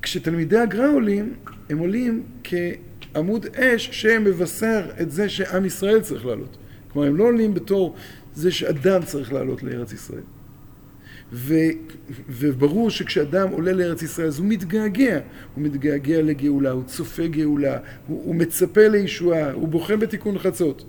[0.02, 1.34] כשתלמידי הגר"א עולים,
[1.70, 6.58] הם עולים כעמוד אש שמבשר את זה שעם ישראל צריך לעלות.
[6.92, 7.96] כלומר, הם לא עולים בתור
[8.38, 10.22] זה שאדם צריך לעלות לארץ ישראל.
[11.34, 11.54] ו,
[12.30, 15.20] וברור שכשאדם עולה לארץ ישראל אז הוא מתגעגע,
[15.56, 20.86] הוא מתגעגע לגאולה, הוא צופה גאולה, הוא, הוא מצפה לישועה, הוא בוכה בתיקון חצות.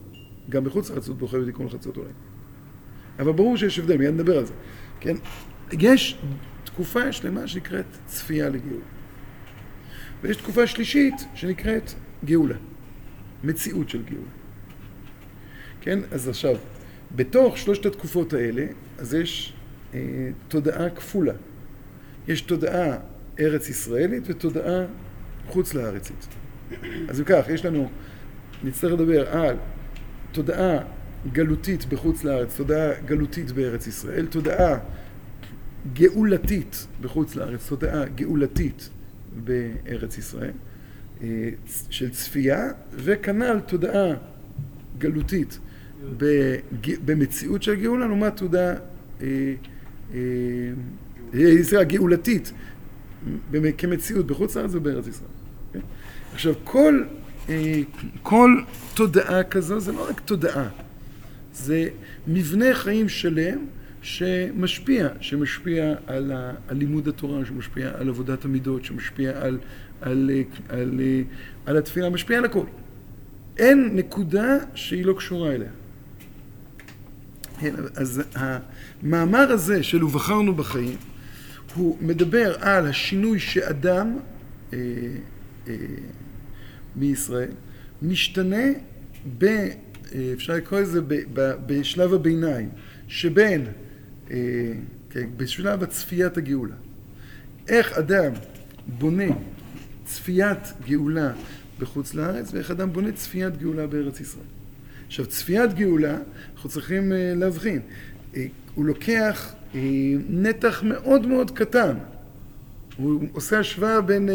[0.51, 2.09] גם מחוץ לחצות בוכה בתיקון חצות אולי.
[3.19, 4.55] אבל ברור שיש הבדל, מיד נדבר על זה.
[5.01, 5.17] כן?
[5.73, 6.19] יש
[6.65, 8.85] תקופה שלמה שנקראת צפייה לגאולה.
[10.23, 11.93] ויש תקופה שלישית שנקראת
[12.25, 12.57] גאולה.
[13.45, 14.31] מציאות של גאולה.
[15.81, 15.99] כן?
[16.11, 16.57] אז עכשיו,
[17.17, 18.67] בתוך שלושת התקופות האלה,
[18.99, 19.55] אז יש
[19.95, 20.01] אה,
[20.49, 21.33] תודעה כפולה.
[22.29, 22.99] יש תודעה
[23.41, 24.85] ארץ ישראלית ותודעה
[25.47, 26.29] חוץ לארצית.
[27.09, 27.91] אז אם כך, יש לנו,
[28.65, 29.57] נצטרך לדבר על
[30.33, 30.79] תודעה
[31.33, 34.79] גלותית בחוץ לארץ, תודעה גלותית בארץ ישראל, תודעה
[35.93, 38.89] גאולתית בחוץ לארץ, תודעה גאולתית
[39.45, 40.53] בארץ ישראל,
[41.23, 41.51] אה,
[41.91, 44.15] של צפייה, וכנ"ל תודעה
[44.99, 45.59] גלותית
[47.05, 48.75] במציאות של גאולה, לעומת תודעה
[49.23, 49.55] אה,
[51.35, 52.53] ישראל הגאולתית
[53.79, 55.31] כמציאות בחוץ לארץ ובארץ ישראל.
[55.73, 55.81] כן?
[56.33, 57.03] עכשיו, כל,
[57.49, 57.81] אה,
[58.23, 58.61] כל
[58.95, 60.69] תודעה כזו זה לא רק תודעה,
[61.53, 61.89] זה
[62.27, 63.67] מבנה חיים שלם
[64.03, 69.59] שמשפיע, שמשפיע על, ה, על לימוד התורה, שמשפיע על עבודת המידות, שמשפיע על, על,
[70.01, 70.31] על,
[70.69, 71.01] על,
[71.67, 72.65] על התפילה, משפיע על הכל.
[73.59, 75.71] אין נקודה שהיא לא קשורה אליה.
[77.61, 80.97] כן, אז המאמר הזה של ובחרנו בחיים,
[81.75, 84.17] הוא מדבר על השינוי שאדם
[84.73, 84.79] אה,
[85.69, 85.75] אה,
[86.97, 87.51] מישראל
[88.03, 88.67] משתנה
[89.39, 89.69] ב, אה,
[90.33, 91.01] אפשר לקרוא לזה
[91.67, 92.69] בשלב הביניים,
[93.09, 93.67] שבין,
[95.11, 96.75] כן, בשלב הצפיית הגאולה.
[97.69, 98.33] איך אדם
[98.87, 99.33] בונה
[100.05, 101.33] צפיית גאולה
[101.79, 104.58] בחוץ לארץ, ואיך אדם בונה צפיית גאולה בארץ ישראל.
[105.09, 106.19] עכשיו, צפיית גאולה,
[106.55, 107.81] אנחנו צריכים להבחין.
[108.75, 109.55] הוא לוקח
[110.29, 111.97] נתח מאוד מאוד קטן.
[112.97, 114.29] הוא עושה השוואה בין,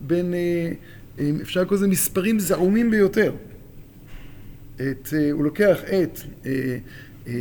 [0.00, 0.34] בין
[1.42, 3.32] אפשר לקרוא לזה מספרים זעומים ביותר.
[4.74, 6.78] את, אה, הוא לוקח את אה,
[7.26, 7.32] אה,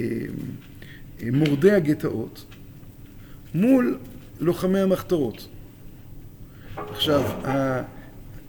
[1.31, 2.45] מורדי הגטאות
[3.53, 3.97] מול
[4.39, 5.47] לוחמי המחתרות.
[6.75, 7.21] עכשיו,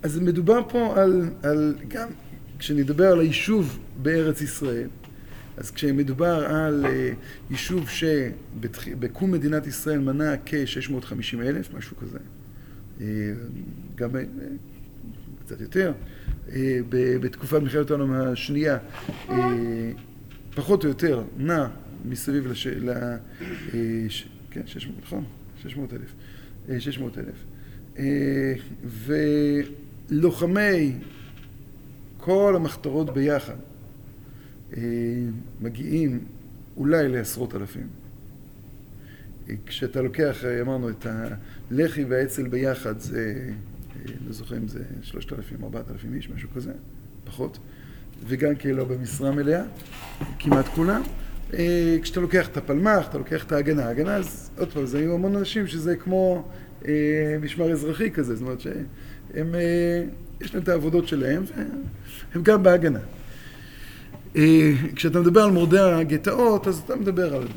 [0.03, 2.09] אז מדובר פה על, על גם
[2.63, 4.89] כשנדבר על היישוב בארץ ישראל,
[5.57, 6.87] אז כשמדובר על
[7.51, 12.19] יישוב שבקום מדינת ישראל מנה כ-650 אלף, משהו כזה,
[13.95, 14.11] גם
[15.45, 15.93] קצת יותר,
[16.53, 16.81] אה,
[17.21, 18.79] בתקופת מלחמת העולם השנייה,
[19.31, 19.93] אה,
[20.55, 21.67] פחות או יותר, נע
[22.05, 22.67] מסביב לש...
[22.67, 22.91] ל...
[22.91, 23.19] אה,
[24.51, 25.25] כן, 600, נכון?
[25.63, 26.15] 600 אלף.
[26.79, 27.45] 600 אלף.
[30.11, 30.93] ולוחמי
[32.25, 33.55] כל המחתרות ביחד
[35.61, 36.25] מגיעים
[36.77, 37.87] אולי לעשרות אלפים.
[39.67, 41.07] כשאתה לוקח, אמרנו, את
[41.71, 43.51] הלח"י והאצ"ל ביחד, זה
[44.27, 46.73] לא זוכר אם זה שלושת אלפים, ארבעת אלפים איש, משהו כזה,
[47.25, 47.59] פחות,
[48.27, 49.63] וגם כי לא במשרה מלאה,
[50.39, 51.03] כמעט כולם.
[51.55, 55.15] אה, כשאתה לוקח את הפלמ"ח, אתה לוקח את ההגנה, ההגנה, אז עוד פעם, זה היו
[55.15, 56.49] המון אנשים שזה כמו
[56.89, 60.05] אה, משמר אזרחי כזה, זאת אומרת שהם, אה,
[60.41, 61.43] יש להם את העבודות שלהם,
[62.33, 62.99] והם גם בהגנה.
[64.37, 67.49] אה, כשאתה מדבר על מורדי הגטאות, אז אתה מדבר על,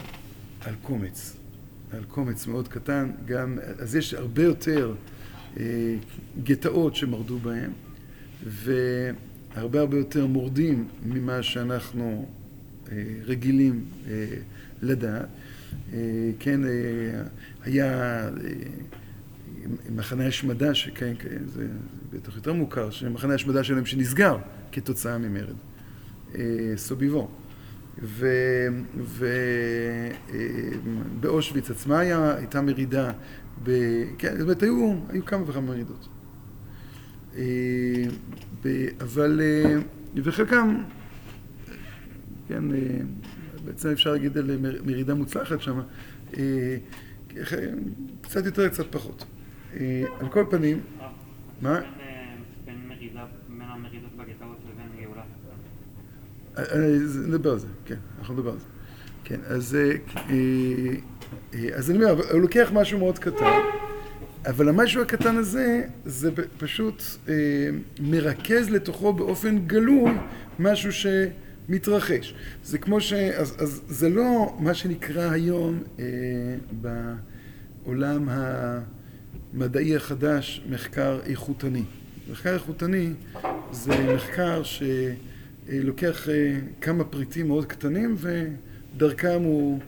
[0.62, 1.38] על קומץ,
[1.92, 4.94] על קומץ מאוד קטן, גם, אז יש הרבה יותר
[5.60, 5.96] אה,
[6.44, 7.72] גטאות שמרדו בהם,
[8.46, 12.30] והרבה הרבה יותר מורדים ממה שאנחנו
[12.92, 13.86] אה, רגילים
[14.82, 15.26] לדעת.
[16.40, 16.62] כן,
[17.64, 18.30] היה
[19.96, 21.68] מחנה השמדה, שכן, כן, זה
[22.14, 24.38] בטח יותר מוכר, שמחנה השמדה שלהם שנסגר
[24.76, 25.56] כתוצאה ממרד,
[26.76, 27.30] סוביבו.
[31.20, 33.12] ובאושוויץ עצמה היה, הייתה מרידה
[33.64, 33.72] ב...
[34.18, 36.08] כן, זאת אומרת, היו, היו כמה וכמה מרידות.
[37.38, 37.44] אה,
[38.64, 38.88] ב...
[39.02, 39.76] אבל, אה,
[40.24, 40.84] וחלקם,
[42.48, 42.78] כן, אה,
[43.66, 45.80] בעצם אפשר להגיד על מרידה מוצלחת שם,
[48.22, 49.26] קצת יותר, קצת פחות.
[50.20, 50.80] על כל פנים,
[51.62, 51.80] מה?
[54.70, 55.24] לבין גאולה.
[57.28, 58.66] נדבר על זה, כן, אנחנו נדבר על זה.
[59.24, 59.78] כן, אז
[61.54, 63.60] אה, אז אני אומר, הוא לוקח משהו מאוד קטן,
[64.46, 67.34] אבל המשהו הקטן הזה, זה פשוט אה,
[68.00, 70.12] מרכז לתוכו באופן גלוי
[70.60, 72.36] משהו שמתרחש.
[72.64, 73.14] זה כמו ש...
[73.14, 76.06] אז, אז זה לא מה שנקרא היום אה,
[77.86, 81.84] בעולם המדעי החדש מחקר איכותני.
[82.32, 83.14] מחקר איכותני
[83.72, 89.80] זה מחקר שלוקח אה, כמה פריטים מאוד קטנים ודרכם הוא...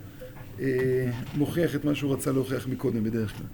[0.60, 3.46] אה, מוכיח את מה שהוא רצה להוכיח מקודם בדרך כלל.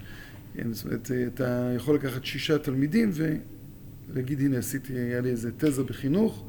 [0.53, 5.51] כן, זאת אומרת, אה, אתה יכול לקחת שישה תלמידים ולהגיד, הנה עשיתי, היה לי איזה
[5.57, 6.45] תזה בחינוך,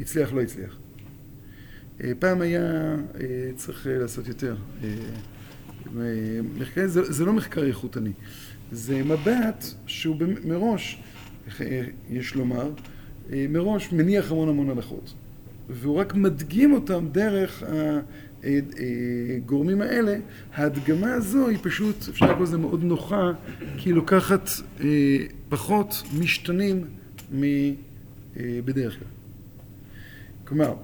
[0.00, 0.78] הצליח, לא הצליח.
[2.18, 2.94] פעם היה
[3.56, 4.56] צריך לעשות יותר.
[6.58, 8.12] מחקר, זה, זה לא מחקר איכותני,
[8.72, 11.02] זה מבט שהוא מראש,
[12.10, 12.70] יש לומר,
[13.30, 15.14] מראש מניח המון המון הנחות,
[15.68, 17.62] והוא רק מדגים אותם דרך
[18.42, 20.16] הגורמים האלה,
[20.54, 23.32] ההדגמה הזו היא פשוט, אפשר לקרוא לזה מאוד נוחה,
[23.76, 24.86] כי היא לוקחת אה,
[25.48, 26.84] פחות משתנים
[27.32, 29.08] מבדרך כלל.
[30.44, 30.74] כלומר,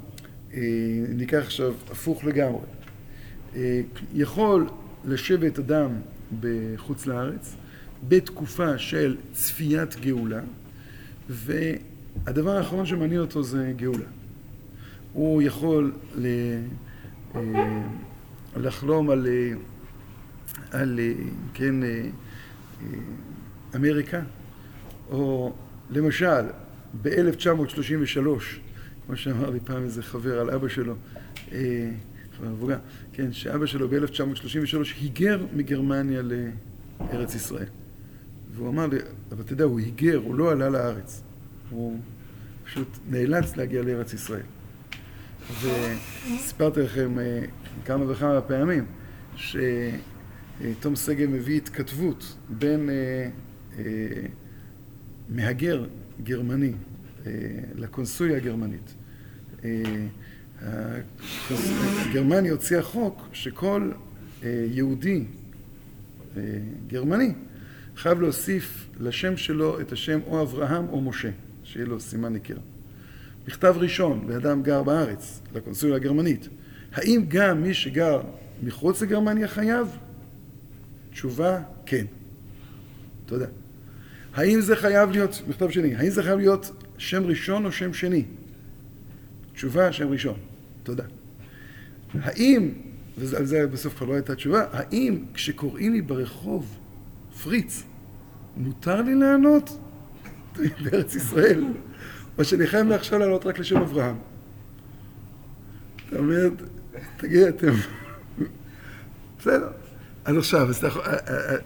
[0.55, 0.61] אה,
[1.09, 2.67] ניקח עכשיו הפוך לגמרי.
[3.57, 3.81] אה,
[4.15, 4.67] יכול
[5.05, 5.91] לשבת אדם
[6.41, 7.57] בחוץ לארץ
[8.09, 10.41] בתקופה של צפיית גאולה,
[11.29, 14.05] והדבר האחרון שמעניין אותו זה גאולה.
[15.13, 15.93] הוא יכול
[16.25, 17.41] אה,
[18.57, 19.53] לחלום על, אה,
[20.71, 21.13] על אה,
[21.55, 21.75] כן,
[23.77, 24.21] אמריקה,
[25.11, 25.53] או
[25.91, 26.45] למשל
[27.03, 28.19] ב-1933,
[29.07, 30.95] כמו שאמר לי פעם איזה חבר על אבא שלו,
[32.39, 32.79] חבר מבוגר,
[33.13, 37.69] כן, שאבא שלו ב-1933 היגר מגרמניה לארץ ישראל.
[38.57, 38.97] והוא אמר לי,
[39.33, 41.23] אבל אתה יודע, הוא היגר, הוא לא עלה לארץ.
[41.71, 41.99] הוא
[42.65, 44.43] פשוט נאלץ להגיע לארץ ישראל.
[45.61, 47.43] וסיפרתי לכם אה,
[47.85, 48.85] כמה וכמה פעמים
[49.37, 53.29] שתום שגב מביא התכתבות בין אה,
[53.79, 53.83] אה,
[55.29, 55.87] מהגר
[56.23, 56.73] גרמני
[57.75, 58.95] לקונסוליה הגרמנית
[62.13, 63.91] גרמניה הוציאה חוק שכל
[64.45, 65.25] יהודי
[66.87, 67.33] גרמני
[67.97, 71.31] חייב להוסיף לשם שלו את השם או אברהם או משה,
[71.65, 72.57] שיהיה לו סימן היכר.
[73.49, 76.49] מכתב ראשון לאדם גר בארץ, לקונסוליה הגרמנית,
[76.93, 78.21] האם גם מי שגר
[78.63, 79.89] מחוץ לגרמניה חייב?
[81.11, 82.07] תשובה, כן.
[83.27, 83.47] תודה.
[84.35, 88.25] האם זה חייב להיות, מכתב שני, האם זה חייב להיות שם ראשון או שם שני?
[89.55, 90.39] תשובה, שם ראשון.
[90.83, 91.05] תודה.
[92.15, 92.73] האם,
[93.19, 96.79] ועל זה בסוף כבר לא הייתה תשובה, האם כשקוראים לי ברחוב
[97.43, 97.83] פריץ,
[98.57, 99.79] מותר לי לענות?
[100.85, 101.65] בארץ ישראל.
[102.39, 104.17] או שאני חייב מעכשיו לענות רק לשם אברהם.
[106.09, 106.49] אתה אומר,
[107.17, 107.73] תגיד, אתם...
[109.39, 109.69] בסדר.
[110.25, 110.85] אז עכשיו, אז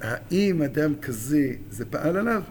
[0.00, 2.42] האם אדם כזה, זה פעל עליו?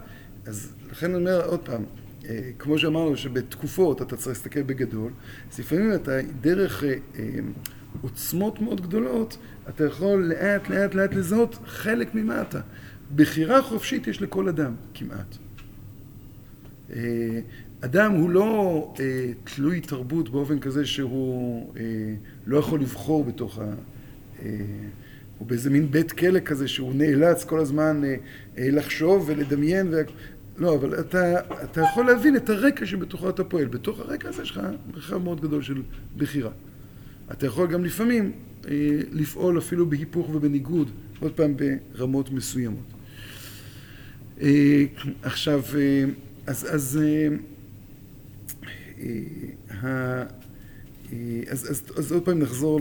[0.46, 1.84] אז לכן אני אומר עוד פעם,
[2.26, 5.12] אה, כמו שאמרנו שבתקופות אתה צריך להסתכל בגדול,
[5.52, 7.24] אז לפעמים אתה דרך אה, אה,
[8.02, 9.38] עוצמות מאוד גדולות,
[9.70, 12.60] אתה יכול לאט לאט לאט לזהות חלק ממה אתה.
[13.16, 15.38] בחירה חופשית יש לכל אדם, כמעט.
[17.82, 21.84] אדם הוא לא אה, תלוי תרבות באופן כזה שהוא אה,
[22.46, 23.74] לא יכול לבחור בתוך ה...
[24.42, 24.50] אה,
[25.38, 28.16] הוא באיזה מין בית כלא כזה שהוא נאלץ כל הזמן אה,
[28.58, 29.88] אה, לחשוב ולדמיין.
[29.92, 30.02] ו...
[30.58, 33.66] לא, אבל אתה, אתה יכול להבין את הרקע שבתוכו אתה פועל.
[33.66, 34.62] בתוך הרקע הזה יש לך
[34.94, 35.82] מרחב מאוד גדול של
[36.18, 36.52] בחירה.
[37.32, 38.32] אתה יכול גם לפעמים
[38.68, 42.99] אה, לפעול אפילו בהיפוך ובניגוד, עוד פעם ברמות מסוימות.
[44.42, 44.84] אה,
[45.24, 46.04] עכשיו, אה,
[46.48, 47.28] אז, אז אה,
[51.52, 52.80] אז, אז, אז עוד פעם נחזור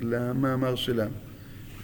[0.00, 1.14] למאמר שלנו.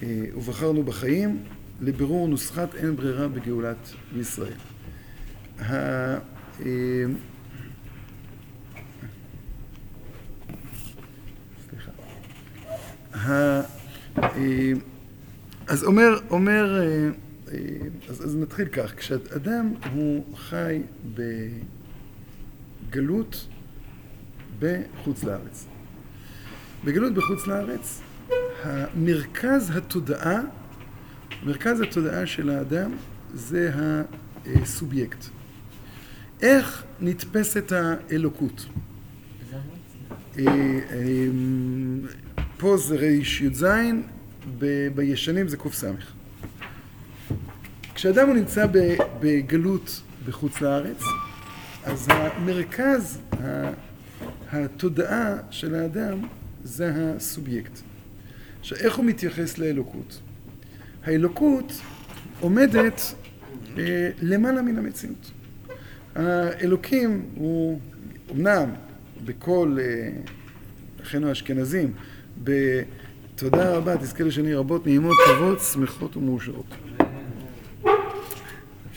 [0.03, 1.45] אה, ובחרנו בחיים
[1.81, 4.53] לבירור נוסחת אין ברירה בגאולת ישראל.
[15.67, 16.81] אז אומר, אומר,
[18.09, 20.83] אז, אז נתחיל כך, כשאדם הוא חי
[22.89, 23.49] בגלות
[24.59, 25.67] בחוץ לארץ.
[26.85, 28.01] בגלות בחוץ לארץ,
[28.63, 30.41] המרכז התודעה,
[31.43, 32.93] מרכז התודעה של האדם
[33.35, 33.73] זה
[34.47, 35.25] הסובייקט.
[36.43, 38.67] איך נתפסת האלוקות?
[40.39, 41.27] אה, אה,
[42.57, 43.67] פה זה רי"ז,
[44.95, 45.85] בישנים זה קס.
[47.95, 48.67] כשאדם הוא נמצא
[49.21, 51.03] בגלות בחוץ לארץ,
[51.85, 53.19] אז המרכז
[54.53, 56.21] התודעה של האדם
[56.65, 57.81] זה הסובייקט.
[58.61, 60.21] עכשיו, איך הוא מתייחס לאלוקות?
[61.05, 61.73] האלוקות
[62.41, 63.15] עומדת
[63.79, 65.31] אה, למעלה מן המציאות.
[66.15, 67.81] האלוקים הוא,
[68.31, 68.71] אמנם
[69.25, 70.11] בכל אה,
[71.03, 71.93] אחינו האשכנזים,
[72.45, 76.75] בתודה רבה, תזכה לשני רבות, נעימות, טובות, שמחות ומאושרות.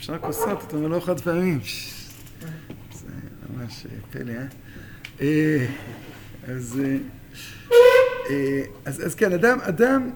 [0.06, 1.60] אפשר כוסות, אתה אומר לא חד פעמים.
[2.92, 3.06] זה
[3.50, 4.46] ממש אה, פלא, אה?
[5.20, 5.66] אה,
[6.48, 6.96] אז, אה,
[8.30, 10.10] אה, אז, אז כן, אדם, אדם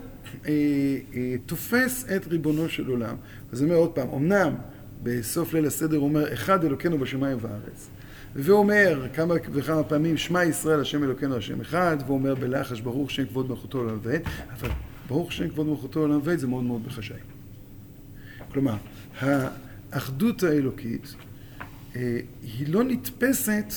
[1.46, 3.16] תופס את ריבונו של עולם.
[3.52, 4.54] אז אני אומר עוד פעם, אמנם
[5.02, 7.88] בסוף ליל הסדר הוא אומר, אחד אלוקינו בשמיים ובארץ.
[8.34, 13.26] ואומר כמה וכמה פעמים, שמע ישראל השם אלוקינו השם אחד, והוא אומר בלחש, ברוך שם
[13.26, 14.22] כבוד מלכותו לעולם ועד,
[14.60, 14.68] אבל
[15.08, 17.16] ברוך שם כבוד מלכותו לעולם ועד זה מאוד מאוד בחשאי.
[18.52, 18.76] כלומר,
[19.92, 21.14] האחדות האלוקית
[21.94, 23.72] היא לא נתפסת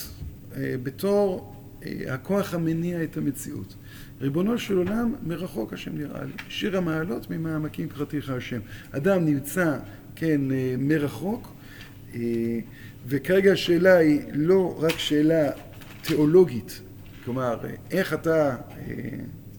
[0.55, 1.53] אה, בתור
[1.85, 3.75] אה, הכוח המניע את המציאות.
[4.21, 6.31] ריבונו של עולם, מרחוק השם נראה לי.
[6.49, 8.59] שיר המעלות ממעמקים קראתיך השם.
[8.91, 9.77] אדם נמצא,
[10.15, 11.53] כן, אה, מרחוק,
[13.07, 15.51] וכרגע השאלה היא לא רק שאלה
[16.01, 16.81] תיאולוגית,
[17.25, 17.57] כלומר,
[17.91, 18.55] איך אתה,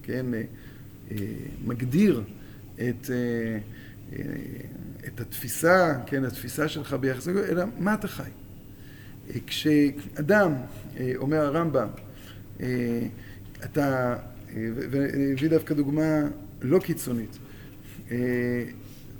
[0.02, 0.26] כן,
[1.64, 2.22] מגדיר
[2.74, 3.10] את,
[5.06, 8.30] את התפיסה, כן, התפיסה שלך ביחס, אלא מה אתה חי.
[9.46, 10.52] כשאדם,
[10.96, 11.88] אה, אומר הרמב"ם,
[12.60, 12.66] אה,
[13.64, 14.16] אתה,
[14.56, 16.22] אה, והביא דווקא דוגמה
[16.62, 17.38] לא קיצונית,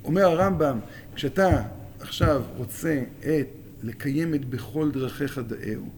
[0.05, 0.79] אומר הרמב"ם,
[1.15, 1.63] כשאתה
[2.01, 3.49] עכשיו רוצה את,
[3.83, 5.89] לקיים את בכל דרכיך דאהו,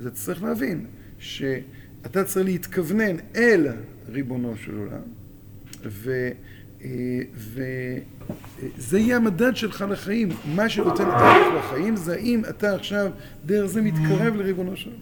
[0.00, 0.86] אז אתה צריך להבין
[1.18, 3.66] שאתה צריך להתכוונן אל
[4.08, 5.02] ריבונו של עולם,
[5.84, 6.28] ו...
[8.76, 10.28] וזה יהיה המדד שלך לחיים.
[10.54, 13.10] מה שנותן ערך לחיים זה האם אתה עכשיו
[13.46, 14.96] דרך זה מתקרב לריבונו שלנו.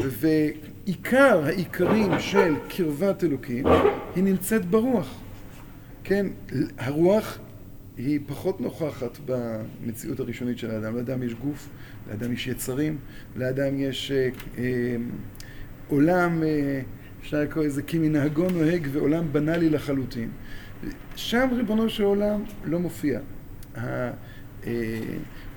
[0.00, 3.66] ועיקר העיקרים של קרבת אלוקים
[4.16, 5.20] היא נמצאת ברוח.
[6.04, 6.26] כן,
[6.78, 7.38] הרוח
[7.96, 10.96] היא פחות נוכחת במציאות הראשונית של האדם.
[10.96, 11.68] לאדם יש גוף,
[12.10, 12.98] לאדם יש יצרים,
[13.36, 14.28] לאדם יש אה,
[14.58, 14.96] אה,
[15.88, 16.80] עולם, אה,
[17.20, 20.28] אפשר לקרוא לזה כמנהגו נוהג ועולם בנאלי לחלוטין.
[21.16, 23.20] שם ריבונו של עולם לא מופיע.
[23.76, 24.10] אה,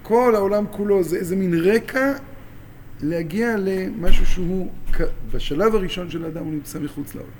[0.03, 2.13] כל העולם כולו זה איזה מין רקע
[3.01, 4.71] להגיע למשהו שהוא,
[5.31, 7.31] בשלב הראשון של האדם הוא נמצא מחוץ לעולם.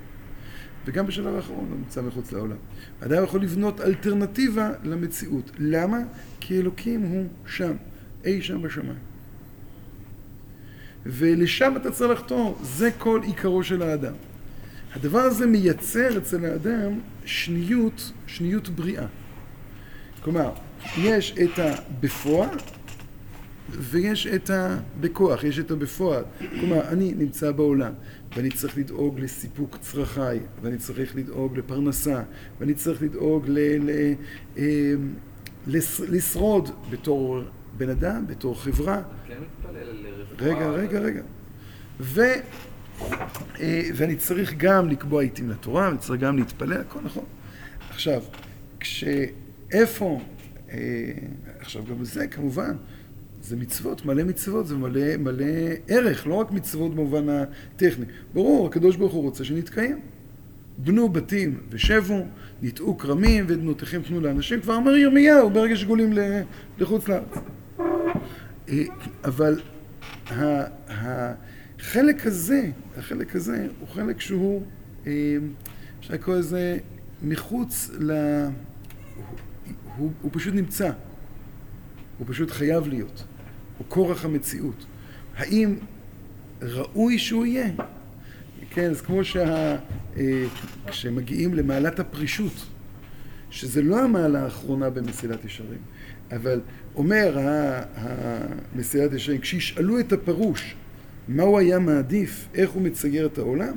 [0.86, 2.58] וגם בשלב האחרון הוא נמצא מחוץ לעולם.
[3.02, 5.52] האדם יכול לבנות אלטרנטיבה למציאות.
[5.60, 6.00] למה?
[6.40, 7.74] כי אלוקים הוא שם,
[8.26, 9.00] אי שם בשמיים.
[11.06, 14.14] ולשם אתה צריך לחתור, זה כל עיקרו של האדם.
[14.96, 19.06] הדבר הזה מייצר אצל האדם שניות, שניות בריאה.
[20.22, 20.52] כלומר,
[20.98, 22.58] יש את הבפועל
[23.70, 26.24] ויש את הבכוח, יש את הבפועל.
[26.60, 27.94] כלומר, אני נמצא בעולם,
[28.36, 32.24] ואני צריך לדאוג לסיפוק צרכיי, ואני צריך לדאוג לפרנסה,
[32.60, 34.14] ואני צריך לדאוג ל, ל,
[34.58, 34.94] אה,
[35.68, 37.42] לס, לשרוד בתור
[37.78, 39.02] בן אדם, בתור חברה.
[39.28, 40.50] כן מתפלל לרפואה.
[40.50, 41.22] רגע, רגע, רגע.
[42.00, 42.22] ו,
[43.96, 47.24] ואני צריך גם לקבוע עיתים לתורה, ואני צריך גם להתפלל, הכל נכון.
[47.90, 48.22] עכשיו,
[48.80, 50.20] כשאיפה,
[50.72, 50.78] אה,
[51.60, 52.76] עכשיו גם זה כמובן,
[53.42, 55.46] זה מצוות, מלא מצוות, זה מלא, מלא
[55.88, 58.06] ערך, לא רק מצוות במובן הטכני.
[58.34, 60.00] ברור, הקדוש ברוך הוא רוצה שנתקיים.
[60.78, 62.26] בנו בתים ושבו,
[62.62, 66.14] ניטעו כרמים ודנותיכם תנו לאנשים, כבר אמר ירמיהו ברגע שגולים
[66.80, 67.34] לחוץ לארץ.
[68.70, 68.84] אה,
[69.24, 69.60] אבל
[71.86, 74.64] החלק הזה, החלק הזה הוא חלק שהוא,
[75.08, 75.38] אה,
[76.00, 76.78] אפשר לקרוא לזה,
[77.24, 78.12] מחוץ ל...
[78.12, 79.24] הוא,
[79.98, 80.92] הוא, הוא פשוט נמצא.
[82.18, 83.24] הוא פשוט חייב להיות.
[83.78, 84.86] הוא כורח המציאות.
[85.36, 85.76] האם
[86.62, 87.68] ראוי שהוא יהיה?
[88.70, 89.76] כן, אז כמו שה...
[90.18, 90.46] אה,
[90.88, 92.66] כשמגיעים למעלת הפרישות,
[93.50, 95.82] שזה לא המעלה האחרונה במסילת ישרים,
[96.32, 96.62] אבל
[96.96, 97.38] אומר
[97.96, 100.76] המסילת ישרים, כשישאלו את הפרוש
[101.28, 103.76] מה הוא היה מעדיף, איך הוא מצייר את העולם,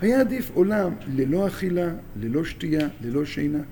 [0.00, 3.62] היה עדיף עולם ללא אכילה, ללא שתייה, ללא שינה.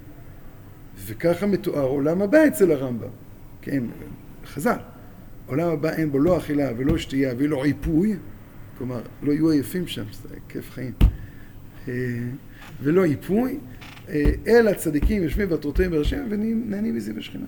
[1.06, 3.08] וככה מתואר עולם הבא אצל הרמב"ם,
[3.62, 3.82] כן,
[4.44, 4.78] חז"ל.
[5.46, 8.16] עולם הבא אין בו לא אכילה ולא שתייה ולא עיפוי,
[8.78, 10.92] כלומר, לא יהיו עייפים שם, זה כיף חיים.
[11.88, 11.94] אה,
[12.82, 13.58] ולא עיפוי,
[14.08, 17.46] אה, אלא צדיקים יושבים ועטרותיהם בראשיהם ונהנים מזה בשכינה.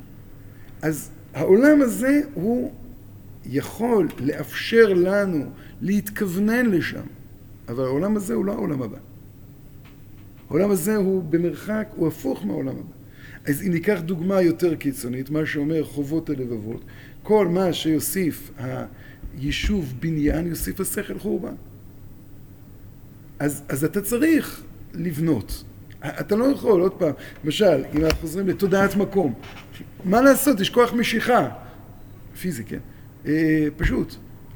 [0.83, 2.73] אז העולם הזה הוא
[3.45, 5.45] יכול לאפשר לנו
[5.81, 7.07] להתכוונן לשם,
[7.69, 8.99] אבל העולם הזה הוא לא העולם הבא.
[10.51, 12.93] העולם הזה הוא במרחק, הוא הפוך מהעולם הבא.
[13.47, 16.85] אז אם ניקח דוגמה יותר קיצונית, מה שאומר חובות הלבבות,
[17.23, 18.51] כל מה שיוסיף
[19.39, 21.55] היישוב בניין, יוסיף השכל חורבן.
[23.39, 24.65] אז, אז אתה צריך
[24.95, 25.65] לבנות.
[26.01, 27.13] אתה לא יכול, עוד פעם,
[27.45, 29.35] למשל, אם אנחנו חוזרים לתודעת מקום,
[30.05, 30.61] מה לעשות?
[30.61, 31.49] יש כוח משיכה,
[32.41, 32.79] פיזי, כן?
[33.27, 34.15] אה, פשוט.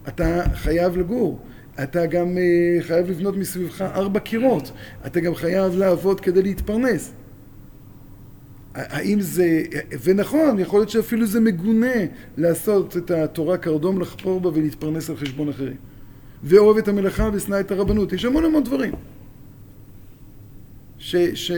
[0.08, 1.40] אתה חייב לגור.
[1.82, 4.72] אתה גם אה, חייב לבנות מסביבך ארבע קירות.
[5.06, 7.12] אתה גם חייב לעבוד כדי להתפרנס.
[8.74, 9.62] האם זה,
[10.02, 11.94] ונכון, יכול להיות שאפילו זה מגונה
[12.36, 15.76] לעשות את התורה קרדום לחפור בה ולהתפרנס על חשבון אחרים.
[16.42, 18.12] ואוהב את המלאכה ושנא את הרבנות.
[18.12, 18.92] יש המון המון דברים.
[20.98, 21.50] ש, ש,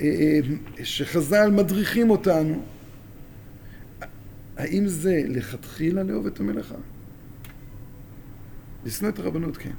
[0.00, 0.38] אה,
[0.82, 2.62] שחז"ל מדריכים אותנו.
[4.56, 6.74] האם זה לכתחילה לאהוב את המלאכה?
[8.84, 9.74] לשנוא את הרבנות, כן.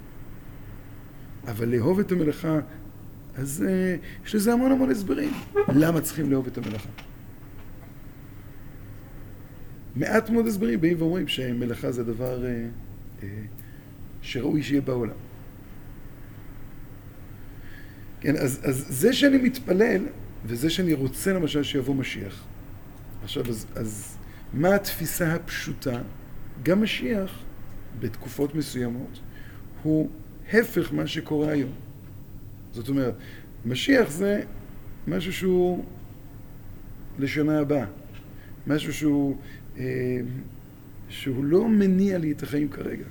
[1.48, 2.60] אבל לאהוב את המלאכה
[3.36, 5.32] אז uh, יש לזה המון המון הסברים.
[5.76, 6.90] למה צריכים לאהוב את המלאכה?
[9.96, 13.26] מעט מאוד הסברים באים ואומרים שמלאכה זה דבר uh, uh,
[14.22, 15.16] שראוי שיהיה בעולם.
[18.20, 20.06] כן, אז, אז זה שאני מתפלל,
[20.46, 22.44] וזה שאני רוצה למשל שיבוא משיח.
[23.24, 24.18] עכשיו, אז, אז
[24.56, 26.02] מה התפיסה הפשוטה?
[26.64, 27.44] גם משיח,
[28.00, 29.20] בתקופות מסוימות,
[29.84, 30.10] הוא
[30.54, 31.72] הפך מה שקורה היום.
[32.72, 33.16] זאת אומרת,
[33.66, 34.44] משיח זה
[35.08, 35.86] משהו שהוא
[37.20, 37.86] לשנה הבאה,
[38.68, 39.38] משהו שהוא,
[39.78, 39.84] אה,
[41.10, 43.06] שהוא לא מניע לי את החיים כרגע.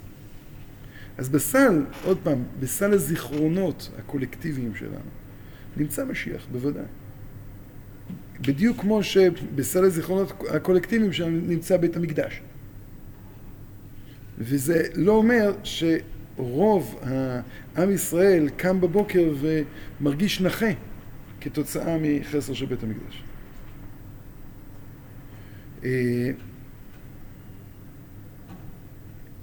[1.18, 5.10] אז בסל, עוד פעם, בסל הזיכרונות הקולקטיביים שלנו,
[5.76, 6.84] נמצא משיח, בוודאי.
[8.46, 12.40] בדיוק כמו שבסל הזיכרונות הקולקטיביים שלנו נמצא בית המקדש.
[14.38, 15.84] וזה לא אומר ש...
[16.36, 20.66] רוב העם ישראל קם בבוקר ומרגיש נכה
[21.40, 23.22] כתוצאה מחסר של בית המקדש.
[25.84, 26.30] אה,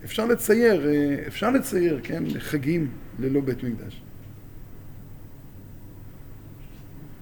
[0.04, 4.02] אפשר לצייר, אה, אפשר לצייר, כן, חגים ללא בית מקדש.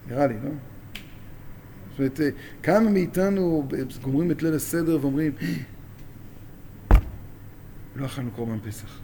[0.07, 0.49] נראה לי, לא?
[1.99, 2.29] זאת אומרת, אה,
[2.63, 3.67] כמה מאיתנו
[4.01, 5.31] גומרים את ליל הסדר ואומרים,
[7.95, 8.99] לא אכלנו קורבן פסח.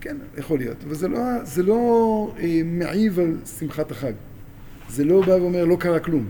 [0.00, 4.12] כן, יכול להיות, אבל זה לא, זה לא אה, מעיב על שמחת החג.
[4.88, 6.28] זה לא בא ואומר, לא קרה כלום.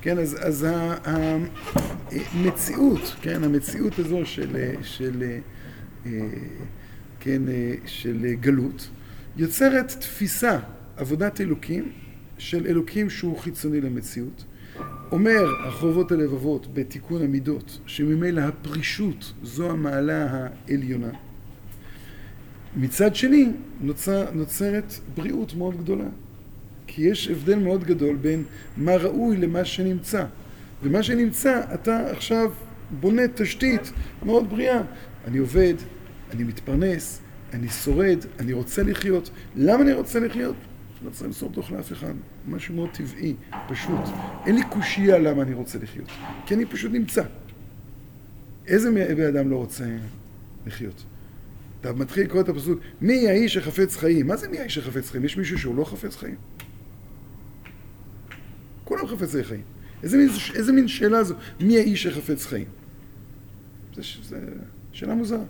[0.00, 0.66] כן, אז, אז
[1.04, 5.38] המציאות, כן, המציאות הזו של, של,
[6.06, 6.10] אה,
[7.20, 7.42] כן,
[7.86, 8.90] של גלות,
[9.38, 10.58] יוצרת תפיסה,
[10.96, 11.92] עבודת אלוקים,
[12.38, 14.44] של אלוקים שהוא חיצוני למציאות.
[15.12, 21.10] אומר החובות הלבבות בתיקון המידות, שממילא הפרישות זו המעלה העליונה.
[22.76, 26.08] מצד שני, נוצר, נוצרת בריאות מאוד גדולה.
[26.86, 28.44] כי יש הבדל מאוד גדול בין
[28.76, 30.24] מה ראוי למה שנמצא.
[30.82, 32.52] ומה שנמצא, אתה עכשיו
[33.00, 34.82] בונה תשתית מאוד בריאה.
[35.26, 35.74] אני עובד,
[36.30, 37.20] אני מתפרנס,
[37.52, 39.30] אני שורד, אני רוצה לחיות.
[39.56, 40.56] למה אני רוצה לחיות?
[41.04, 42.14] לא צריך למסור דוח לאף אחד.
[42.48, 43.34] משהו מאוד טבעי,
[43.68, 44.00] פשוט.
[44.46, 46.08] אין לי קושייה למה אני רוצה לחיות.
[46.46, 47.22] כי אני פשוט נמצא.
[48.66, 49.84] איזה בן אדם לא רוצה
[50.66, 51.04] לחיות?
[51.80, 54.26] אתה מתחיל לקרוא את הפסוק, מי האיש שחפץ חיים?
[54.26, 55.24] מה זה מי האיש שחפץ חיים?
[55.24, 56.36] יש מישהו שהוא לא חפץ חיים?
[58.84, 59.62] כולם חפצי חיים.
[60.02, 61.34] איזה מין, איזה מין שאלה זו?
[61.60, 62.68] מי האיש שחפץ חיים?
[63.94, 64.02] זו
[64.92, 65.44] שאלה מוזרה.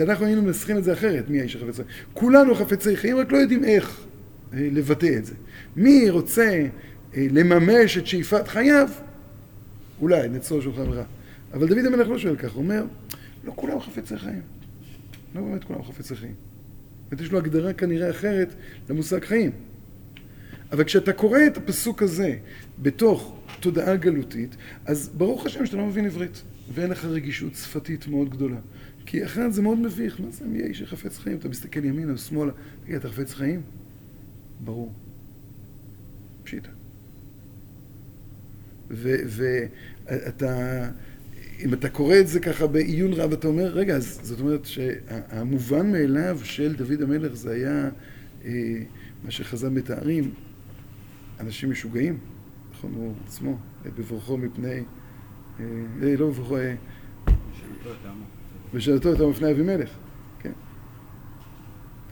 [0.00, 1.88] אנחנו היינו מנסחים את זה אחרת, מי האיש החפץ חיים.
[2.12, 4.06] כולנו חפצי חיים, רק לא יודעים איך
[4.52, 5.34] אה, לבטא את זה.
[5.76, 6.66] מי רוצה
[7.16, 8.88] אה, לממש את שאיפת חייו?
[10.00, 11.04] אולי, נצור שולחן רע.
[11.52, 12.84] אבל דוד המלך לא שואל כך, הוא אומר,
[13.44, 14.42] לא כולם חפצי חיים.
[15.34, 16.34] לא באמת כולם חפצי חיים.
[17.10, 18.54] באמת יש לו הגדרה כנראה אחרת
[18.88, 19.50] למושג חיים.
[20.72, 22.36] אבל כשאתה קורא את הפסוק הזה
[22.78, 24.56] בתוך תודעה גלותית,
[24.86, 26.42] אז ברוך השם שאתה לא מבין עברית,
[26.74, 28.58] ואין לך רגישות שפתית מאוד גדולה.
[29.10, 31.38] כי אחרת זה מאוד מביך, מה זה מי האיש שחפץ חיים?
[31.38, 32.52] אתה מסתכל ימינה או שמאלה,
[32.84, 33.62] תגיד, אתה חפץ חיים?
[34.64, 34.92] ברור.
[36.44, 36.70] פשיטה.
[38.90, 40.88] ואתה,
[41.60, 45.92] אם אתה קורא את זה ככה בעיון רב, אתה אומר, רגע, אז זאת אומרת שהמובן
[45.92, 47.90] מאליו של דוד המלך זה היה
[48.44, 48.50] אה,
[49.24, 50.34] מה שחז"ל מתארים,
[51.40, 52.18] אנשים משוגעים,
[52.72, 55.64] נכון, הוא עצמו, בברכו מפני, אה,
[56.02, 56.74] אה לא בברכו, אה,
[58.74, 59.90] ושאלתו יותר מפני אבימלך,
[60.38, 60.52] כן.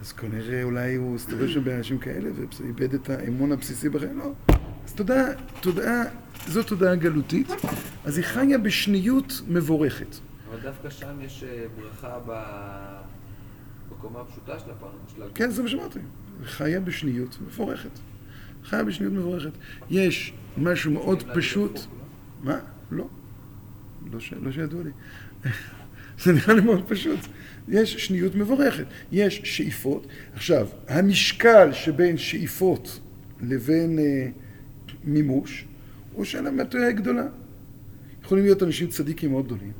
[0.01, 2.31] אז כנראה אולי הוא הסתובב שם באנשים כאלה
[2.61, 4.33] ואיבד את האמון הבסיסי בחיים, לא.
[4.85, 5.27] אז תודעה,
[5.61, 6.03] תודעה,
[6.47, 7.49] זו תודעה גלותית,
[8.05, 10.17] אז היא חיה בשניות מבורכת.
[10.51, 12.19] אבל דווקא שם יש אה, ברכה
[13.91, 15.33] בקומה הפשוטה של הפרנס.
[15.35, 15.99] כן, זה מה שאמרתי.
[16.45, 17.99] חיה בשניות מבורכת.
[18.65, 19.53] חיה בשניות מבורכת.
[19.91, 21.81] יש משהו מאוד פשוט...
[22.43, 22.59] מה?
[22.91, 23.09] לא.
[24.13, 24.91] לא, לא שידוע לי.
[26.19, 27.21] זה נראה לי מאוד פשוט.
[27.69, 30.07] יש שניות מבורכת, יש שאיפות.
[30.35, 33.01] עכשיו, המשקל שבין שאיפות
[33.41, 34.29] לבין אה,
[35.05, 35.65] מימוש
[36.13, 37.27] הוא שאלה מטויה גדולה.
[38.25, 39.73] יכולים להיות אנשים צדיקים מאוד גדולים,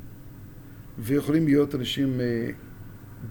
[0.97, 2.49] ויכולים להיות אנשים אה,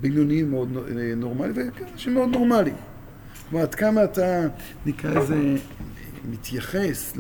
[0.01, 2.77] בינוניים מאוד אה, נורמליים, ואנשים מאוד נורמליים.
[3.49, 4.49] כלומר, עד כמה אתה,
[4.87, 5.57] נקרא לזה,
[6.31, 7.17] מתייחס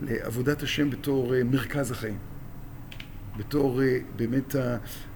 [0.00, 2.18] לעבודת השם בתור אה, מרכז החיים.
[3.36, 4.56] בתור אה, באמת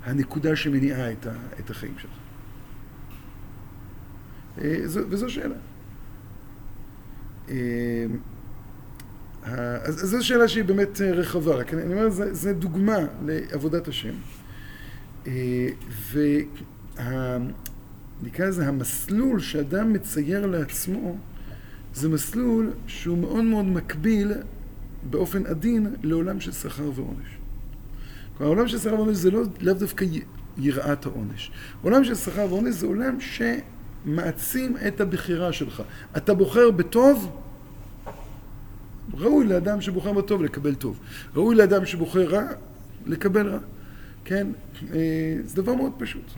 [0.04, 1.12] הנקודה שמניעה
[1.60, 2.10] את החיים שלך.
[4.60, 5.54] אה, וזו שאלה.
[9.82, 12.96] אז זו שאלה שהיא באמת רחבה, רק אני אומר, זו דוגמה
[13.26, 14.14] לעבודת השם.
[18.22, 21.16] נקרא לזה המסלול שאדם מצייר לעצמו,
[21.94, 24.32] זה מסלול שהוא מאוד מאוד מקביל
[25.10, 27.39] באופן עדין לעולם של שכר ועונש.
[28.38, 30.04] כלומר, העולם של שכר ועונש זה לא, לאו דווקא
[30.58, 31.50] יראת העונש.
[31.82, 35.82] עולם של שכר ועונש זה עולם שמעצים את הבחירה שלך.
[36.16, 37.30] אתה בוחר בטוב,
[39.14, 40.98] ראוי לאדם שבוחר בטוב לקבל טוב.
[41.36, 42.46] ראוי לאדם שבוחר רע,
[43.06, 43.58] לקבל רע.
[44.24, 44.46] כן?
[44.94, 46.30] אה, זה דבר מאוד פשוט.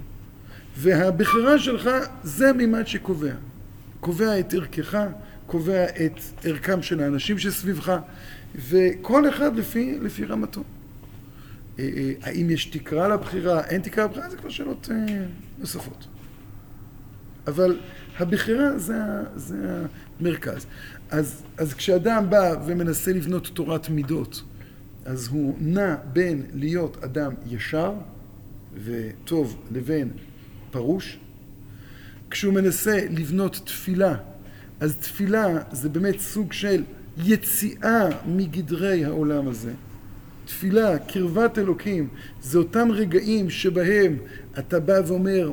[0.77, 1.91] והבחירה שלך
[2.23, 3.33] זה המימד שקובע.
[4.01, 4.99] קובע את ערכך,
[5.47, 7.97] קובע את ערכם של האנשים שסביבך,
[8.69, 10.63] וכל אחד לפי, לפי רמתו.
[11.79, 15.25] אה, אה, האם יש תקרה לבחירה, אין תקרה לבחירה, זה כבר שאלות אה,
[15.59, 16.07] נוספות.
[17.47, 17.81] אבל
[18.19, 18.95] הבחירה זה,
[19.37, 19.85] זה
[20.21, 20.67] המרכז.
[21.11, 24.43] אז, אז כשאדם בא ומנסה לבנות תורת מידות,
[25.05, 27.95] אז הוא נע בין להיות אדם ישר
[28.85, 30.09] וטוב לבין
[30.71, 31.19] פרוש.
[32.31, 34.15] כשהוא מנסה לבנות תפילה,
[34.81, 36.85] אז תפילה זה באמת סוג של
[37.25, 39.73] יציאה מגדרי העולם הזה.
[40.53, 42.09] תפילה, קרבת אלוקים,
[42.41, 44.17] זה אותם רגעים שבהם
[44.59, 45.53] אתה בא ואומר,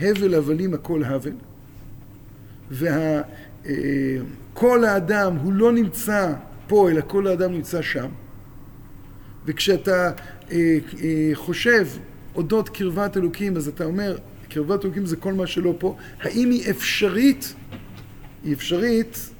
[0.00, 1.32] הבל הבלים הכל הבל,
[2.70, 3.24] וכל
[4.84, 6.32] האדם הוא לא נמצא
[6.66, 8.08] פה, אלא כל האדם נמצא שם.
[9.46, 10.12] וכשאתה
[10.50, 11.86] אה, אה, חושב
[12.34, 14.18] אודות קרבת אלוקים, אז אתה אומר,
[14.48, 15.96] קרבת אלוקים זה כל מה שלא פה.
[16.20, 17.54] האם היא אפשרית?
[18.44, 19.30] היא אפשרית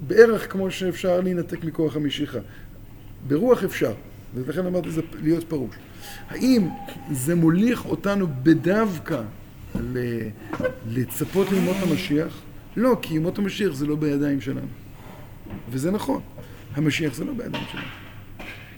[0.00, 2.38] בערך כמו שאפשר להינתק מכוח המשיכה.
[3.28, 3.92] ברוח אפשר,
[4.34, 5.74] ולכן אמרתי זה להיות פרוש.
[6.28, 6.68] האם
[7.10, 9.22] זה מוליך אותנו בדווקא
[10.88, 12.42] לצפות לימות המשיח?
[12.76, 14.66] לא, כי ימות המשיח זה לא בידיים שלנו.
[15.70, 16.20] וזה נכון,
[16.74, 17.86] המשיח זה לא בידיים שלנו.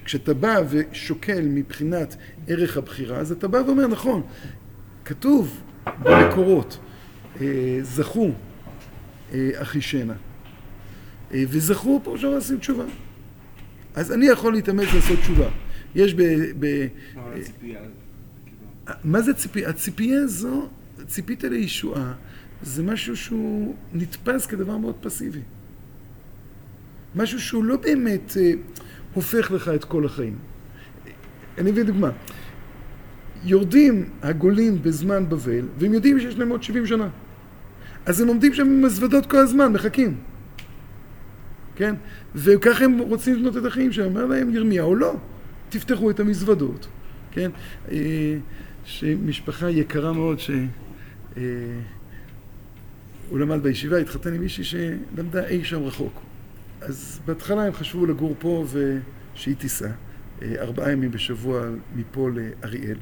[0.05, 2.17] כשאתה בא ושוקל מבחינת
[2.49, 4.23] ערך הבחירה, אז אתה בא ואומר, נכון,
[5.05, 5.61] כתוב
[6.03, 6.79] במקורות,
[7.41, 8.31] אה, זכו
[9.33, 10.15] אה, אחישנה,
[11.35, 12.85] אה, וזכו פה שם לשים תשובה.
[13.95, 15.49] אז אני יכול להתאמץ לעשות תשובה.
[15.95, 16.23] יש ב...
[16.59, 16.87] ב
[19.05, 19.69] מה זה ציפייה?
[19.69, 20.69] הציפייה הזו,
[21.07, 22.13] ציפית לישועה,
[22.63, 25.41] זה משהו שהוא נתפס כדבר מאוד פסיבי.
[27.15, 28.53] משהו שהוא לא באמת אה,
[29.15, 30.39] הופך לך את כל החיים.
[31.59, 32.11] אני אביא דוגמה.
[33.45, 37.09] יורדים הגולים בזמן בבל, והם יודעים שיש להם עוד 70 שנה.
[38.07, 40.17] אז הם עומדים שם עם מזוודות כל הזמן, מחכים.
[41.77, 41.95] כן?
[42.35, 44.09] וככה הם רוצים לבנות את החיים שלהם.
[44.09, 45.15] אומר להם ירמיהו, לא,
[45.69, 46.87] תפתחו את המזוודות,
[47.31, 47.51] כן?
[47.91, 48.37] אה,
[48.85, 50.57] שמשפחה יקרה מאוד, שהוא
[51.37, 51.43] אה,
[53.33, 56.23] למד בישיבה, התחתן עם מישהי שלמדה אי שם רחוק.
[56.81, 58.65] אז בהתחלה הם חשבו לגור פה
[59.35, 59.89] ושהיא תיסע.
[60.43, 61.67] אה, ארבעה ימים בשבוע
[61.97, 62.99] מפה לאריאל.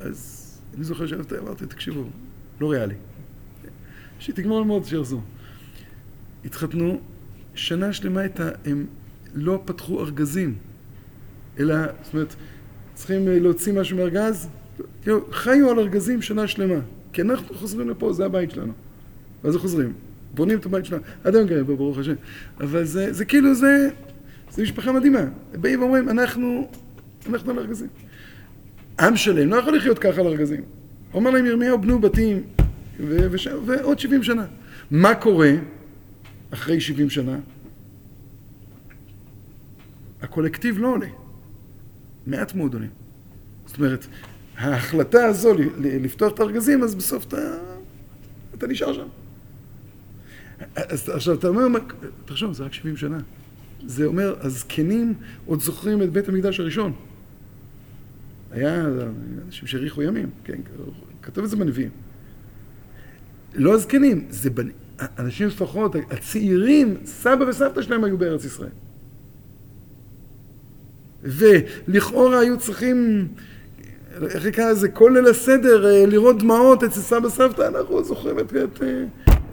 [0.00, 2.04] אז אני זוכר שאמרתי, תקשיבו,
[2.60, 2.94] לא ריאלי.
[4.18, 5.22] שהיא תגמור ללמוד, שיחזור.
[6.44, 7.00] התחתנו,
[7.54, 8.86] שנה שלמה הייתה, הם
[9.34, 10.54] לא פתחו ארגזים,
[11.58, 12.34] אלא, זאת אומרת,
[12.94, 14.48] צריכים אה, להוציא משהו מארגז,
[15.02, 16.80] כאילו, חיו על ארגזים שנה שלמה,
[17.12, 18.72] כי אנחנו חוזרים לפה, זה הבית שלנו.
[19.44, 19.92] ואז חוזרים,
[20.34, 22.14] בונים את הבית שלנו, עד היום גרים פה, ברוך השם.
[22.60, 23.88] אבל זה, זה כאילו, זה,
[24.50, 25.24] זה משפחה מדהימה.
[25.60, 26.68] באים ואומרים, אנחנו,
[27.28, 27.88] אנחנו על ארגזים.
[29.00, 30.60] עם שלם לא יכול לחיות ככה על ארגזים.
[31.14, 32.42] אומר להם ירמיהו, בנו בתים,
[33.66, 34.44] ועוד 70 שנה.
[34.90, 35.50] מה קורה?
[36.52, 37.38] אחרי 70 שנה,
[40.22, 41.06] הקולקטיב לא עולה.
[42.26, 42.90] מעט מאוד עולים.
[43.66, 44.06] זאת אומרת,
[44.56, 47.58] ההחלטה הזו לפתוח את הארגזים, אז בסוף אתה,
[48.54, 49.06] אתה נשאר שם.
[50.76, 51.80] אז עכשיו אתה אומר,
[52.24, 53.18] תחשוב, זה רק 70 שנה.
[53.86, 55.14] זה אומר, הזקנים
[55.46, 56.92] עוד זוכרים את בית המקדש הראשון.
[58.50, 58.86] היה
[59.46, 60.60] אנשים שהאריכו ימים, כן,
[61.22, 61.90] כתוב את זה בנביאים.
[63.54, 64.74] לא הזקנים, זה בנים.
[65.18, 68.70] אנשים לפחות, הצעירים, סבא וסבתא שלהם היו בארץ ישראל.
[71.22, 73.28] ולכאורה היו צריכים,
[74.22, 78.52] איך נקרא לזה, כל ליל הסדר, אה, לראות דמעות אצל סבא וסבתא, אנחנו זוכרים את,
[78.56, 78.82] את,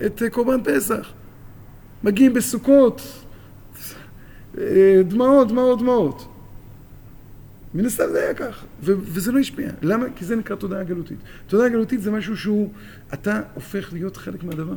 [0.05, 1.13] את קורבן פסח.
[2.03, 3.01] מגיעים בסוכות,
[4.57, 6.27] אה, דמעות, דמעות, דמעות.
[7.73, 9.69] מן הסתם זה היה כך, וזה לא השפיע.
[9.81, 10.05] למה?
[10.15, 11.17] כי זה נקרא תודעה גלותית.
[11.47, 12.69] תודעה גלותית זה משהו שהוא,
[13.13, 14.75] אתה הופך להיות חלק מהדבר.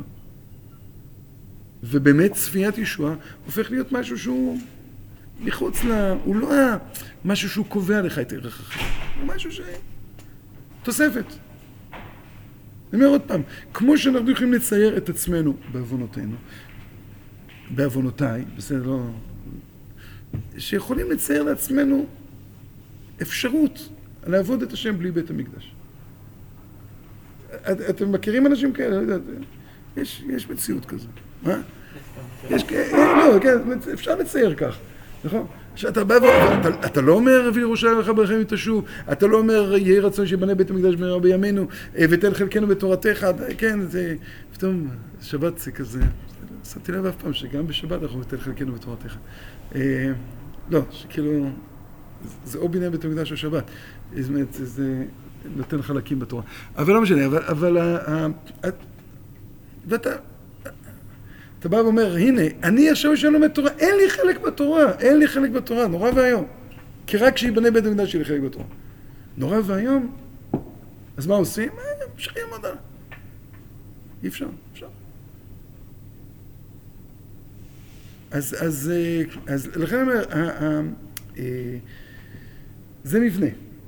[1.83, 3.15] ובאמת צפיית ישועה
[3.45, 4.59] הופך להיות משהו שהוא
[5.39, 5.91] מחוץ ל...
[6.23, 6.49] הוא לא
[7.25, 8.87] משהו שהוא קובע לך את ערך החיים,
[9.19, 9.61] הוא משהו ש...
[10.83, 11.25] תוספת.
[12.93, 13.41] אני אומר עוד פעם,
[13.73, 16.35] כמו שאנחנו יכולים לצייר את עצמנו בעוונותינו,
[17.75, 19.09] בעוונותיי, בסדר, לא...
[20.57, 22.05] שיכולים לצייר לעצמנו
[23.21, 23.89] אפשרות
[24.27, 25.75] לעבוד את השם בלי בית המקדש.
[27.51, 29.01] את, אתם מכירים אנשים כאלה?
[29.01, 29.33] לא יודע,
[29.97, 31.09] יש, יש מציאות כזאת.
[31.43, 31.61] מה?
[32.49, 33.57] יש כאלה, לא, כן,
[33.93, 34.77] אפשר לצייר כך,
[35.25, 35.45] נכון?
[35.75, 36.13] שאתה בא
[36.63, 40.95] ואתה לא אומר וירושלים לך ברכם יתשוב, אתה לא אומר יהי רצון שיבנה בית המקדש
[40.95, 43.27] במהרה בימינו ותן חלקנו בתורתך,
[43.57, 44.15] כן, זה,
[44.53, 44.87] פתאום
[45.21, 46.01] שבת זה כזה,
[46.63, 49.15] שמתי לב אף פעם שגם בשבת אנחנו ותן חלקנו בתורתך.
[49.75, 50.11] אה,
[50.69, 51.49] לא, שכאילו,
[52.45, 53.63] זה או בניין בית המקדש או שבת,
[54.17, 55.05] זאת אומרת, זה
[55.55, 56.43] נותן חלקים בתורה.
[56.77, 57.77] אבל לא משנה, אבל,
[59.87, 60.09] ואתה,
[61.63, 65.27] אתה בא ואומר, הנה, אני עכשיו שאני לומד תורה, אין לי חלק בתורה, אין לי
[65.27, 66.45] חלק בתורה, נורא ואיום.
[67.07, 68.65] כי רק כשיבנה בית המקדש יהיה לי חלק בתורה.
[69.37, 70.15] נורא ואיום,
[71.17, 71.69] אז מה עושים?
[72.15, 72.77] אפשר ללמוד עליו.
[74.23, 74.87] אי אפשר, אפשר.
[78.31, 80.23] אז, אז, אה, אז לכן אני אומר,
[81.37, 81.77] אה,
[83.03, 83.47] זה מבנה.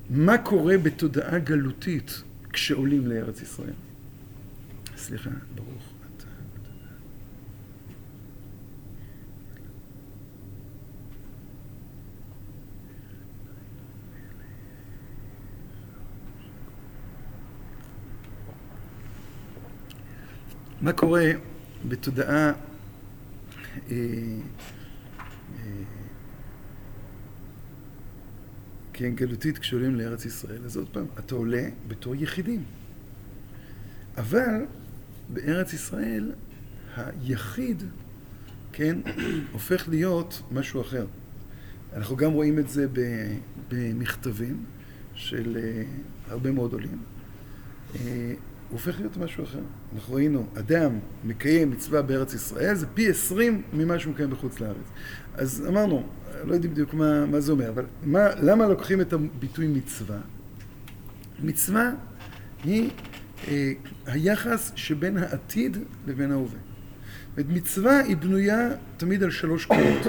[0.09, 2.23] מה קורה בתודעה גלותית
[2.53, 3.73] כשעולים לארץ ישראל?
[4.97, 5.94] סליחה, ברוך.
[20.81, 21.31] מה קורה
[21.87, 22.53] בתודעה
[23.91, 23.97] אה,
[28.93, 30.65] כן, גלותית כשעולים לארץ ישראל.
[30.65, 32.63] אז עוד פעם, אתה עולה בתור יחידים.
[34.17, 34.65] אבל
[35.29, 36.31] בארץ ישראל
[36.95, 37.83] היחיד,
[38.71, 38.97] כן,
[39.51, 41.05] הופך להיות משהו אחר.
[41.93, 42.87] אנחנו גם רואים את זה
[43.69, 44.65] במכתבים
[45.13, 45.83] של אה,
[46.27, 46.99] הרבה מאוד עולים.
[48.69, 49.59] הוא הופך להיות משהו אחר.
[49.95, 54.87] אנחנו ראינו, אדם מקיים מצווה בארץ ישראל, זה פי עשרים ממה שהוא מקיים בחוץ לארץ.
[55.33, 56.03] אז אמרנו,
[56.43, 60.17] לא יודעים בדיוק מה, מה זה אומר, אבל מה, למה לוקחים את הביטוי מצווה?
[61.39, 61.91] מצווה
[62.63, 62.89] היא
[63.47, 63.71] אה,
[64.05, 66.59] היחס שבין העתיד לבין ההווה.
[67.37, 70.07] זאת מצווה היא בנויה תמיד על שלוש קולות.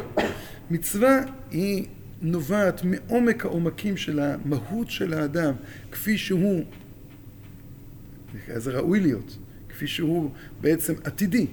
[0.71, 1.87] מצווה היא
[2.23, 5.55] נובעת מעומק העומקים של המהות של האדם,
[5.93, 6.65] כפי שהוא,
[8.57, 11.47] זה ראוי להיות, כפי שהוא בעצם עתידי.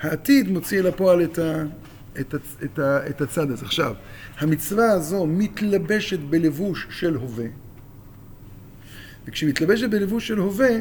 [0.00, 1.64] העתיד מוציא אל הפועל את, ה,
[2.20, 3.64] את, ה, את, ה, את הצד הזה.
[3.64, 3.94] עכשיו,
[4.38, 7.46] המצווה הזו מתלבשת בלבוש של הווה,
[9.26, 10.76] וכשהיא מתלבשת בלבוש של הווה,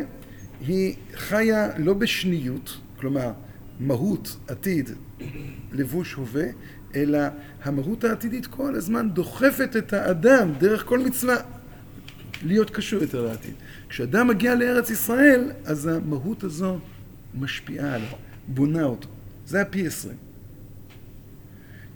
[0.61, 3.31] היא חיה לא בשניות, כלומר,
[3.79, 4.89] מהות, עתיד,
[5.71, 6.45] לבוש הווה,
[6.95, 7.19] אלא
[7.63, 11.35] המהות העתידית כל הזמן דוחפת את האדם דרך כל מצווה
[12.43, 13.53] להיות קשור יותר לעתיד.
[13.89, 16.79] כשאדם מגיע לארץ ישראל, אז המהות הזו
[17.33, 18.07] משפיעה עליו,
[18.47, 19.07] בונה אותו.
[19.45, 20.17] זה הפי עשרים.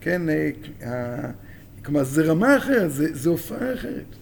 [0.02, 1.32] כן, אה,
[1.86, 4.16] כלומר, זה רמה אחרת, זה, זה הופעה אחרת.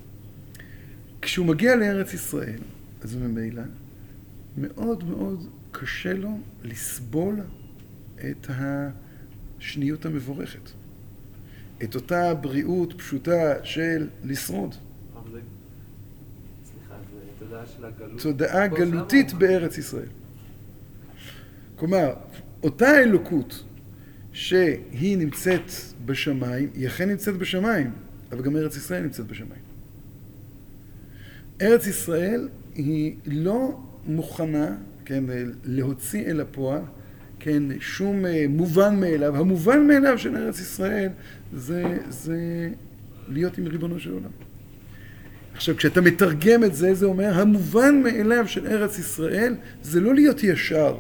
[1.22, 2.60] כשהוא מגיע לארץ ישראל,
[3.02, 3.62] אז ממילא,
[4.58, 7.40] מאוד מאוד קשה לו לסבול
[8.16, 10.70] את השניות המבורכת.
[11.84, 14.76] את אותה בריאות פשוטה של לשרוד.
[18.22, 20.10] תודעה גלותית בארץ ישראל.
[21.76, 22.14] כלומר,
[22.64, 23.64] אותה אלוקות
[24.32, 25.72] שהיא נמצאת
[26.06, 27.92] בשמיים, היא אכן נמצאת בשמיים,
[28.32, 29.62] אבל גם ארץ ישראל נמצאת בשמיים.
[31.62, 34.76] ארץ ישראל היא לא מוכנה,
[35.06, 35.24] כן,
[35.64, 36.82] להוציא אל הפועל,
[37.40, 39.38] כן, שום אה, מובן מאליו.
[39.38, 41.10] המובן מאליו של ארץ ישראל
[41.54, 42.70] זה, זה
[43.28, 44.47] להיות עם ריבונו של עולם.
[45.58, 50.44] עכשיו, כשאתה מתרגם את זה, זה אומר, המובן מאליו של ארץ ישראל זה לא להיות
[50.44, 50.98] ישר,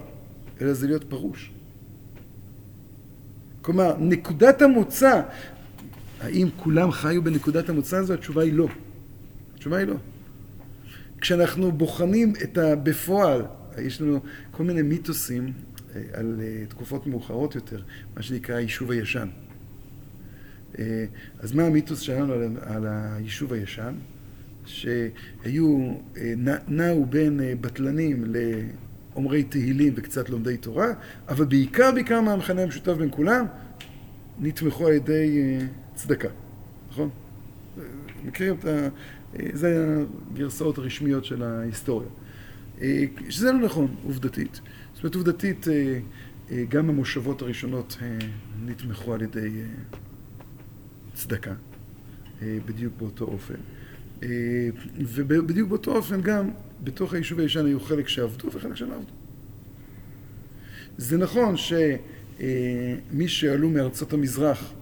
[0.61, 1.51] אלא זה להיות פרוש.
[3.61, 5.21] כלומר, נקודת המוצא,
[6.21, 8.13] האם כולם חיו בנקודת המוצא הזו?
[8.13, 8.67] התשובה היא לא.
[9.55, 9.95] התשובה היא לא.
[11.21, 13.45] כשאנחנו בוחנים את הבפועל,
[13.77, 14.19] יש לנו
[14.51, 15.53] כל מיני מיתוסים
[15.95, 17.81] אה, על אה, תקופות מאוחרות יותר,
[18.15, 19.27] מה שנקרא היישוב הישן.
[20.79, 21.05] אה,
[21.39, 23.93] אז מה המיתוס שלנו על היישוב הישן?
[24.67, 25.93] שהיו,
[26.67, 28.23] נעו בין בטלנים
[29.13, 30.87] לאומרי תהילים וקצת לומדי תורה,
[31.29, 33.45] אבל בעיקר, בעיקר מהמכנה המשותף בין כולם,
[34.39, 35.59] נתמכו על ידי
[35.95, 36.29] צדקה,
[36.89, 37.09] נכון?
[38.25, 38.87] מכירים את ה...
[39.53, 39.95] זה
[40.33, 42.09] הגרסאות הרשמיות של ההיסטוריה.
[43.29, 44.61] שזה לא נכון, עובדתית.
[44.93, 45.99] זאת אומרת, עובדתית, אה,
[46.51, 48.17] אה, גם המושבות הראשונות אה,
[48.65, 49.61] נתמכו על ידי
[51.13, 51.53] צדקה,
[52.41, 53.55] בדיוק באותו אופן.
[54.97, 56.49] ובדיוק באותו אופן גם
[56.83, 59.13] בתוך היישוב הישן היו חלק שעבדו וחלק שלא עבדו.
[60.97, 64.73] זה נכון שמי שעלו מארצות המזרח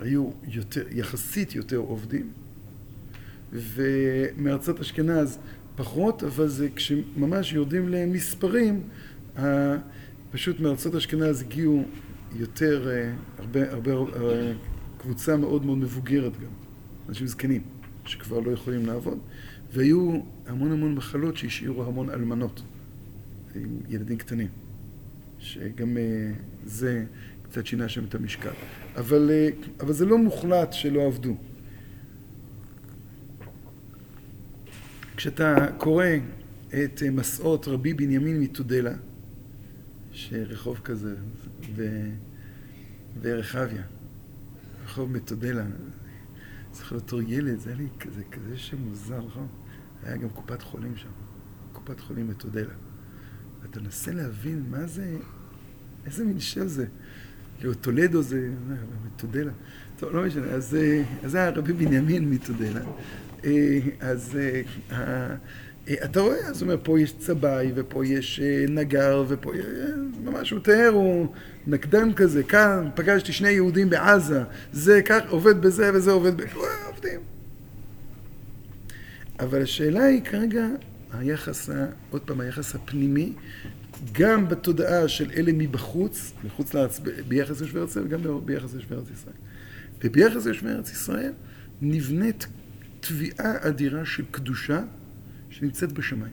[0.00, 2.30] היו יותר, יחסית יותר עובדים,
[3.52, 5.38] ומארצות אשכנז
[5.76, 8.82] פחות, אבל זה כשממש יורדים למספרים,
[10.30, 11.84] פשוט מארצות אשכנז הגיעו
[12.36, 14.52] יותר, אה, הרבה, הרבה, אה,
[14.98, 16.50] קבוצה מאוד מאוד מבוגרת גם,
[17.08, 17.62] אנשים זקנים,
[18.08, 19.18] שכבר לא יכולים לעבוד,
[19.72, 22.62] והיו המון המון מחלות שהשאירו המון אלמנות,
[23.54, 24.48] עם ילדים קטנים,
[25.38, 26.32] שגם אה,
[26.64, 27.04] זה
[27.42, 28.50] קצת שינה שם את המשקל.
[28.96, 29.30] אבל,
[29.80, 31.36] אבל זה לא מוחלט שלא עבדו.
[35.16, 36.06] כשאתה קורא
[36.68, 38.94] את מסעות רבי בנימין מתודלה,
[40.12, 41.14] שרחוב כזה.
[43.20, 43.82] ורחביה,
[44.84, 45.64] רחוב מתודלה.
[46.78, 49.46] זוכר אותו ילד, זה לי כזה, כזה שם מוזר, נכון?
[50.02, 51.08] היה גם קופת חולים שם,
[51.72, 52.74] קופת חולים מתודלה.
[53.62, 55.16] ואתה מנסה להבין מה זה,
[56.06, 56.86] איזה מין שם זה.
[57.58, 58.50] כאילו, טולדו זה,
[59.06, 59.52] מתודלה.
[59.96, 60.76] טוב, לא משנה, אז,
[61.22, 62.80] אז זה היה רבי בנימין מתודלה.
[63.44, 64.62] אה, אז אה,
[64.92, 65.36] אה,
[66.04, 69.60] אתה רואה, אז הוא אומר, פה יש צבעי, ופה יש אה, נגר, ופה, אה,
[70.24, 71.26] ממש הוא תיאר, הוא
[71.66, 76.44] נקדן כזה, כאן פגשתי שני יהודים בעזה, זה כך עובד בזה וזה עובד ב...
[76.86, 77.20] עובדים.
[79.40, 80.66] אבל השאלה היא כרגע
[81.12, 81.70] היחס,
[82.10, 83.32] עוד פעם, היחס הפנימי,
[84.12, 89.10] גם בתודעה של אלה מבחוץ, מחוץ לארץ, ביחס ליושבי ארץ ישראל, וגם ביחס ליושבי ארץ
[89.10, 89.34] ישראל.
[90.04, 91.32] וביחס ליושבי ארץ ישראל
[91.82, 92.46] נבנית
[93.00, 94.82] תביעה אדירה של קדושה
[95.50, 96.32] שנמצאת בשמיים.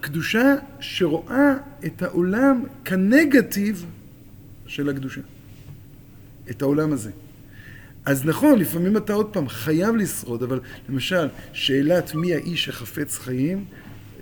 [0.00, 1.54] קדושה שרואה
[1.86, 3.86] את העולם כנגטיב
[4.66, 5.20] של הקדושה.
[6.50, 7.10] את העולם הזה.
[8.04, 13.64] אז נכון, לפעמים אתה עוד פעם חייב לשרוד, אבל למשל, שאלת מי האיש החפץ חיים,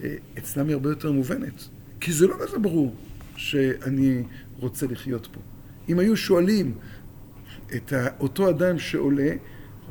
[0.03, 1.69] אה, אצלם היא הרבה יותר מובנת.
[2.01, 2.95] כי זה לא כזה ברור
[3.37, 4.23] שאני
[4.57, 5.41] רוצה לחיות פה.
[5.89, 6.75] אם היו שואלים
[7.77, 9.33] את אותו אדם שעולה,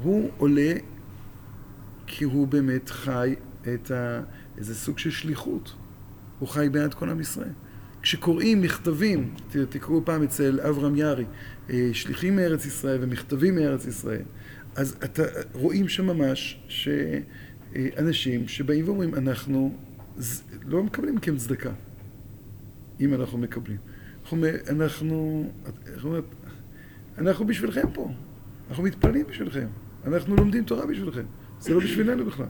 [0.04, 0.74] הוא עולה
[2.08, 3.36] כי הוא באמת חי
[3.74, 4.22] את ה...
[4.58, 5.76] איזה סוג של שליחות.
[6.40, 7.54] הוא חי בעד כל עם ישראל.
[8.02, 9.34] כשקוראים מכתבים,
[9.70, 11.26] תקראו פעם אצל אברהם יארי,
[11.70, 14.24] אה, שליחים מארץ ישראל ומכתבים מארץ ישראל,
[14.76, 19.76] אז אתה רואים שם ממש שאנשים שבאים ואומרים, אנחנו
[20.66, 21.72] לא מקבלים מכם צדקה,
[23.00, 23.78] אם אנחנו מקבלים.
[24.70, 25.50] אנחנו,
[25.90, 26.22] אנחנו,
[27.18, 28.12] אנחנו בשבילכם פה,
[28.70, 29.68] אנחנו מתפללים בשבילכם,
[30.08, 31.26] אנחנו לומדים תורה בשבילכם,
[31.60, 32.46] זה לא בשבילנו בכלל.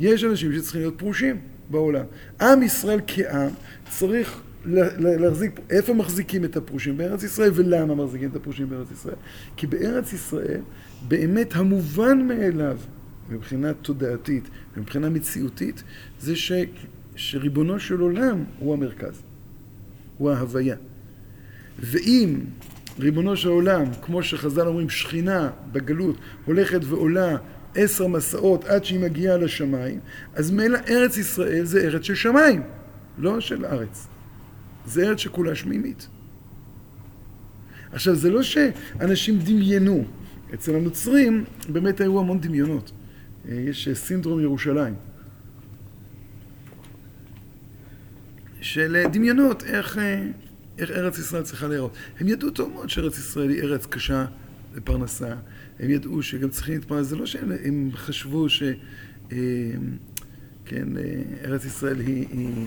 [0.00, 1.36] יש אנשים שצריכים להיות פרושים
[1.70, 2.04] בעולם.
[2.40, 3.50] עם ישראל כעם
[3.88, 6.96] צריך להחזיק, איפה מחזיקים את הפרושים?
[6.96, 9.16] בארץ ישראל, ולמה מחזיקים את הפרושים בארץ ישראל?
[9.56, 10.60] כי בארץ ישראל,
[11.08, 12.78] באמת המובן מאליו,
[13.30, 15.82] מבחינה תודעתית ומבחינה מציאותית,
[16.20, 16.52] זה ש,
[17.14, 19.22] שריבונו של עולם הוא המרכז,
[20.18, 20.76] הוא ההוויה.
[21.78, 22.40] ואם
[22.98, 27.36] ריבונו של עולם, כמו שחז"ל אומרים, שכינה בגלות הולכת ועולה
[27.74, 30.00] עשר מסעות עד שהיא מגיעה לשמיים,
[30.34, 32.62] אז מילא ארץ ישראל זה ארץ של שמיים,
[33.18, 34.06] לא של ארץ.
[34.86, 36.08] זה ארץ שכולה שמימית.
[37.92, 40.04] עכשיו, זה לא שאנשים דמיינו.
[40.54, 42.92] אצל הנוצרים באמת היו המון דמיונות.
[43.48, 44.94] אה, יש אה, סינדרום ירושלים.
[48.60, 49.98] של אה, דמיונות, איך,
[50.78, 51.94] איך ארץ ישראל צריכה להיראות.
[52.20, 54.24] הם ידעו טוב מאוד שארץ ישראל היא ארץ קשה
[54.74, 55.34] לפרנסה.
[55.80, 57.06] הם ידעו שגם צריכים להתפרנס.
[57.06, 58.62] זה לא שהם חשבו ש...
[60.64, 60.88] כן,
[61.44, 62.26] ארץ ישראל היא...
[62.30, 62.66] היא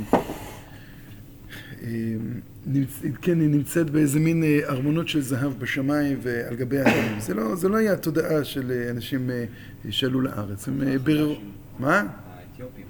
[3.22, 7.20] כן, היא נמצאת באיזה מין אה, ארמונות של זהב בשמיים ועל גבי האדמים.
[7.20, 9.45] זה לא, זה לא היה התודעה של אה, אנשים אה,
[9.89, 10.68] שעלו לארץ.
[10.68, 11.36] הם ביררו...
[11.80, 12.03] מה?
[12.28, 12.86] האתיופים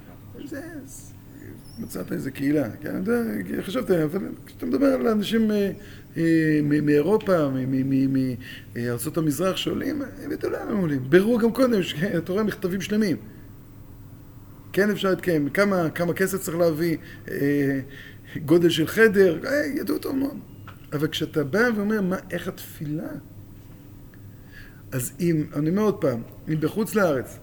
[0.45, 1.12] זה...
[1.79, 3.01] מצאת איזה קהילה, כן,
[3.61, 5.51] חשבתי, אבל כשאתה מדבר על אנשים
[6.63, 7.49] מאירופה,
[8.75, 11.09] מארצות המזרח שעולים, הם לאן הם עולים.
[11.09, 11.79] ביררו גם קודם,
[12.17, 13.17] אתה רואה מכתבים שלמים.
[14.73, 16.97] כן אפשר להתקיים, כמה, כמה כסף צריך להביא,
[18.45, 20.37] גודל של חדר, אה, ידעו אותו מאוד.
[20.93, 23.09] אבל כשאתה בא ואומר, מה, איך התפילה?
[24.91, 27.39] אז אם, אני אומר עוד פעם, אם בחוץ לארץ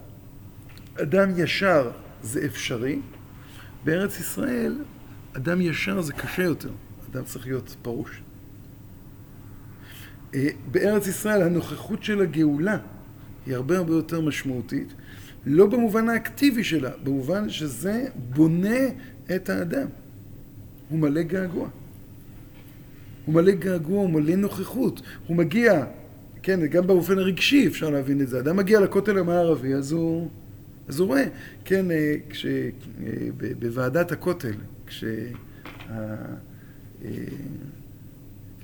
[1.03, 1.91] אדם ישר
[2.23, 3.01] זה אפשרי,
[3.85, 4.79] בארץ ישראל
[5.33, 6.71] אדם ישר זה קשה יותר,
[7.13, 8.23] אדם צריך להיות פרוש.
[10.35, 12.79] אה, בארץ ישראל הנוכחות של הגאולה
[13.47, 14.95] היא הרבה הרבה יותר משמעותית,
[15.47, 18.79] לא במובן האקטיבי שלה, במובן שזה בונה
[19.35, 19.87] את האדם.
[20.89, 21.69] הוא מלא געגוע.
[23.25, 25.03] הוא מלא געגוע, הוא מלא נוכחות.
[25.27, 25.85] הוא מגיע,
[26.43, 28.41] כן, גם באופן הרגשי אפשר להבין את זה.
[28.41, 30.31] אדם מגיע לכותל המערבי, אז הוא,
[30.91, 31.25] אז הוא רואה,
[31.65, 32.47] כן, אה, כש...
[32.47, 33.29] אה,
[33.59, 34.55] בוועדת הכותל,
[34.87, 35.05] כש...
[35.91, 36.17] אה,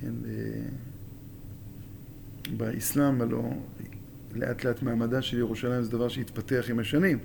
[0.00, 0.12] כן,
[2.56, 3.50] באסלאם הלא
[4.34, 7.18] לאט לאט מעמדה של ירושלים זה דבר שהתפתח עם השנים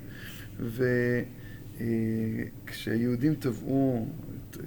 [2.66, 4.08] וכשהיהודים טבעו
[4.49, 4.58] את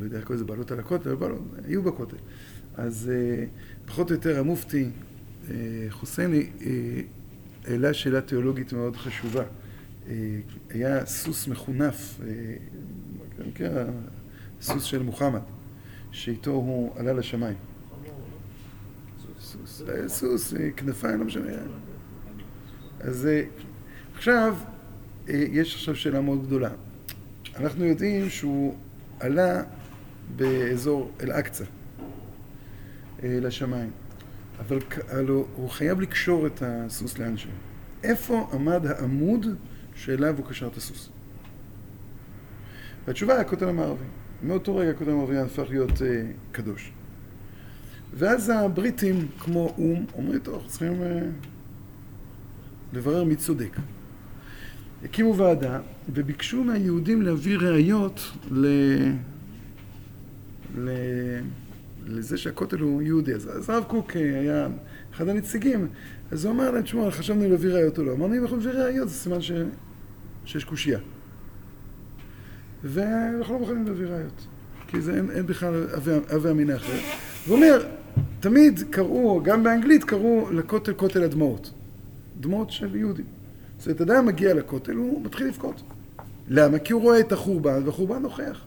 [0.00, 2.16] לא יודע איך קוראים לזה, בעלות על הכותל, לא, היו בכותל.
[2.76, 3.10] אז
[3.86, 4.90] פחות או יותר המופתי
[5.90, 6.50] חוסייני
[7.64, 9.44] העלה שאלה תיאולוגית מאוד חשובה.
[10.70, 12.20] היה סוס מחונף,
[13.54, 13.86] כן,
[14.60, 15.40] סוס של מוחמד,
[16.10, 17.56] שאיתו הוא עלה לשמיים.
[19.40, 21.52] סוס, סוס, כנפיים, לא משנה.
[23.00, 23.28] אז
[24.14, 24.56] עכשיו,
[25.28, 26.70] יש עכשיו שאלה מאוד גדולה.
[27.56, 28.74] אנחנו יודעים שהוא
[29.20, 29.62] עלה
[30.36, 31.64] באזור אל-אקצא
[33.22, 33.90] אה, לשמיים.
[34.58, 37.50] אבל הוא חייב לקשור את הסוס לאנשהו.
[38.02, 39.46] איפה עמד העמוד
[39.96, 41.10] שאליו הוא קשר את הסוס?
[43.06, 44.04] והתשובה היא הכותל המערבי.
[44.42, 46.02] מאותו רגע הכותל המערבי הפך להיות uh,
[46.52, 46.92] קדוש.
[48.14, 51.04] ואז הבריטים, כמו או"ם, אומרים, טוב, צריכים uh,
[52.92, 53.76] לברר מי צודק.
[55.04, 55.80] הקימו ועדה
[56.12, 58.20] וביקשו מהיהודים להביא ראיות
[58.50, 58.66] ל...
[62.06, 63.34] לזה שהכותל הוא יהודי.
[63.34, 64.68] אז הרב קוק אה, היה
[65.14, 65.88] אחד הנציגים,
[66.30, 68.12] אז הוא אמר להם, תשמעו, חשבנו להביא ראיות או לא.
[68.12, 69.52] אמרנו, אם אנחנו נביא ראיות, זה סימן ש...
[70.46, 70.98] שיש קושייה.
[72.84, 74.46] ואנחנו לא מוכנים להביא ראיות.
[74.86, 75.86] כי זה אין, אין בכלל
[76.30, 77.00] הווה אחרת.
[77.46, 77.86] הוא אומר,
[78.40, 81.72] תמיד קראו, גם באנגלית קראו לכותל כותל הדמעות.
[82.40, 83.24] דמעות של יהודים.
[83.78, 85.82] זאת אומרת, אדם מגיע לכותל, הוא מתחיל לבכות.
[86.48, 86.78] למה?
[86.78, 88.64] כי הוא רואה את החורבן, והחורבן נוכח.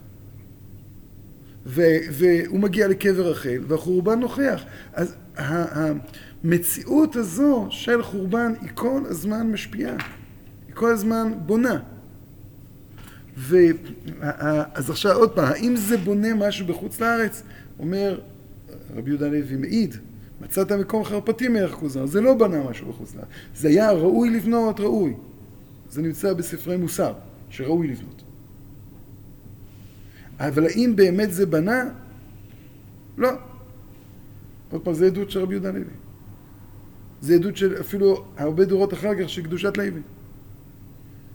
[1.65, 4.63] ו- והוא מגיע לקבר רחל, והחורבן נוכח.
[4.93, 9.95] אז המציאות הזו של חורבן היא כל הזמן משפיעה.
[10.79, 11.79] כל הזמן בונה.
[13.37, 13.57] ו...
[14.73, 17.43] אז עכשיו עוד פעם, האם זה בונה משהו בחוץ לארץ?
[17.79, 18.19] אומר
[18.95, 19.95] רבי יהודה לוי מעיד,
[20.41, 23.27] מצאת מקום חרפתי מערך כוזר, זה לא בנה משהו בחוץ לארץ.
[23.55, 25.13] זה היה ראוי לבנות, ראוי.
[25.89, 27.13] זה נמצא בספרי מוסר,
[27.49, 28.23] שראוי לבנות.
[30.39, 31.83] אבל האם באמת זה בנה?
[33.17, 33.29] לא.
[34.71, 35.83] עוד פעם, זה עדות של רבי יהודה לוי.
[37.21, 40.01] זה עדות של אפילו הרבה דורות אחר כך של קדושת לוי.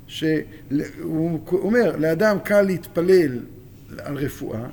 [0.07, 3.39] שהוא אומר, לאדם קל להתפלל
[3.99, 4.67] על רפואה,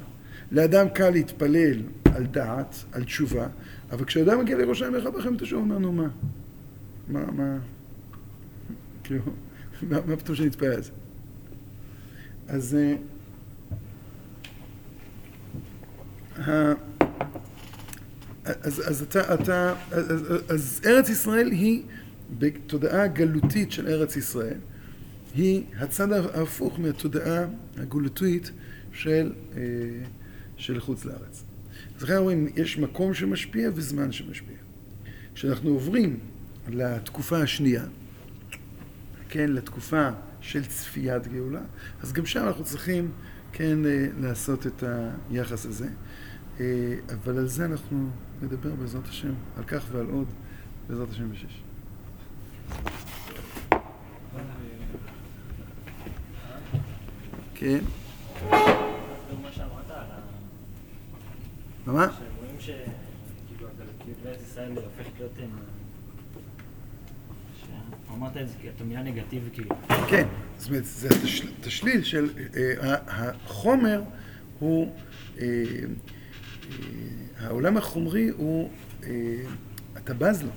[0.51, 1.81] לאדם קל להתפלל
[2.15, 3.47] על דעת, על תשובה,
[3.91, 6.07] אבל כשאדם מגיע לירושלים איך לכם את השעון, אומר, נו מה?
[7.07, 7.57] מה, מה?
[9.03, 9.21] כאילו,
[9.81, 10.91] מה, מה פתאום שנתפלל על זה?
[12.47, 12.77] אז...
[16.39, 16.73] אה,
[18.45, 21.83] אז, אז, אתה, אתה, אז, אז ארץ ישראל היא
[22.39, 24.57] בתודעה גלותית של ארץ ישראל.
[25.33, 27.45] היא הצד ההפוך מהתודעה
[27.77, 28.51] הגולתית
[28.91, 29.61] של, אה,
[30.57, 31.43] של חוץ לארץ.
[31.97, 34.57] אז לכן אומרים, יש מקום שמשפיע וזמן שמשפיע.
[35.35, 36.19] כשאנחנו עוברים
[36.67, 37.83] לתקופה השנייה,
[39.29, 40.09] כן, לתקופה
[40.41, 41.61] של צפיית גאולה,
[42.01, 43.11] אז גם שם אנחנו צריכים,
[43.51, 44.83] כן, אה, לעשות את
[45.29, 45.87] היחס הזה.
[46.59, 48.09] אה, אבל על זה אנחנו
[48.41, 50.27] נדבר בעזרת השם, על כך ועל עוד,
[50.89, 51.63] בעזרת השם בשש.
[57.61, 57.79] כן.
[61.85, 62.07] מה?
[68.13, 69.75] אמרת את זה, כי אתה מילה נגטיבי כאילו.
[70.07, 71.09] כן, זאת אומרת, זה
[71.61, 72.29] תשליל של
[73.07, 74.01] החומר
[74.59, 74.95] הוא,
[77.39, 78.69] העולם החומרי הוא,
[79.97, 80.51] אתה בז לו.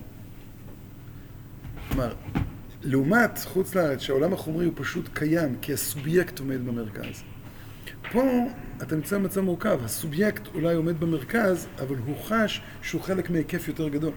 [1.88, 2.14] כלומר,
[2.85, 7.22] לעומת חוץ לארץ, שהעולם החומרי הוא פשוט קיים, כי הסובייקט עומד במרכז.
[8.12, 8.22] פה
[8.82, 13.89] אתה נמצא במצב מורכב, הסובייקט אולי עומד במרכז, אבל הוא חש שהוא חלק מהיקף יותר
[13.89, 14.12] גדול.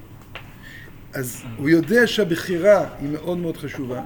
[1.14, 4.04] אז הוא יודע שהבחירה היא מאוד מאוד חשובה,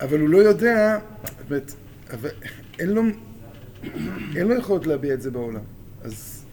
[0.00, 0.98] אבל הוא לא יודע,
[1.48, 1.74] באמת,
[2.12, 2.30] אבל
[2.78, 3.02] אין לו,
[4.36, 5.62] אין לו יכולת להביע את זה בעולם.
[6.02, 6.46] אז,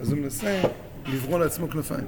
[0.00, 0.62] אז הוא מנסה
[1.06, 2.04] לברוא לעצמו כנפיים.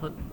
[0.00, 0.29] hook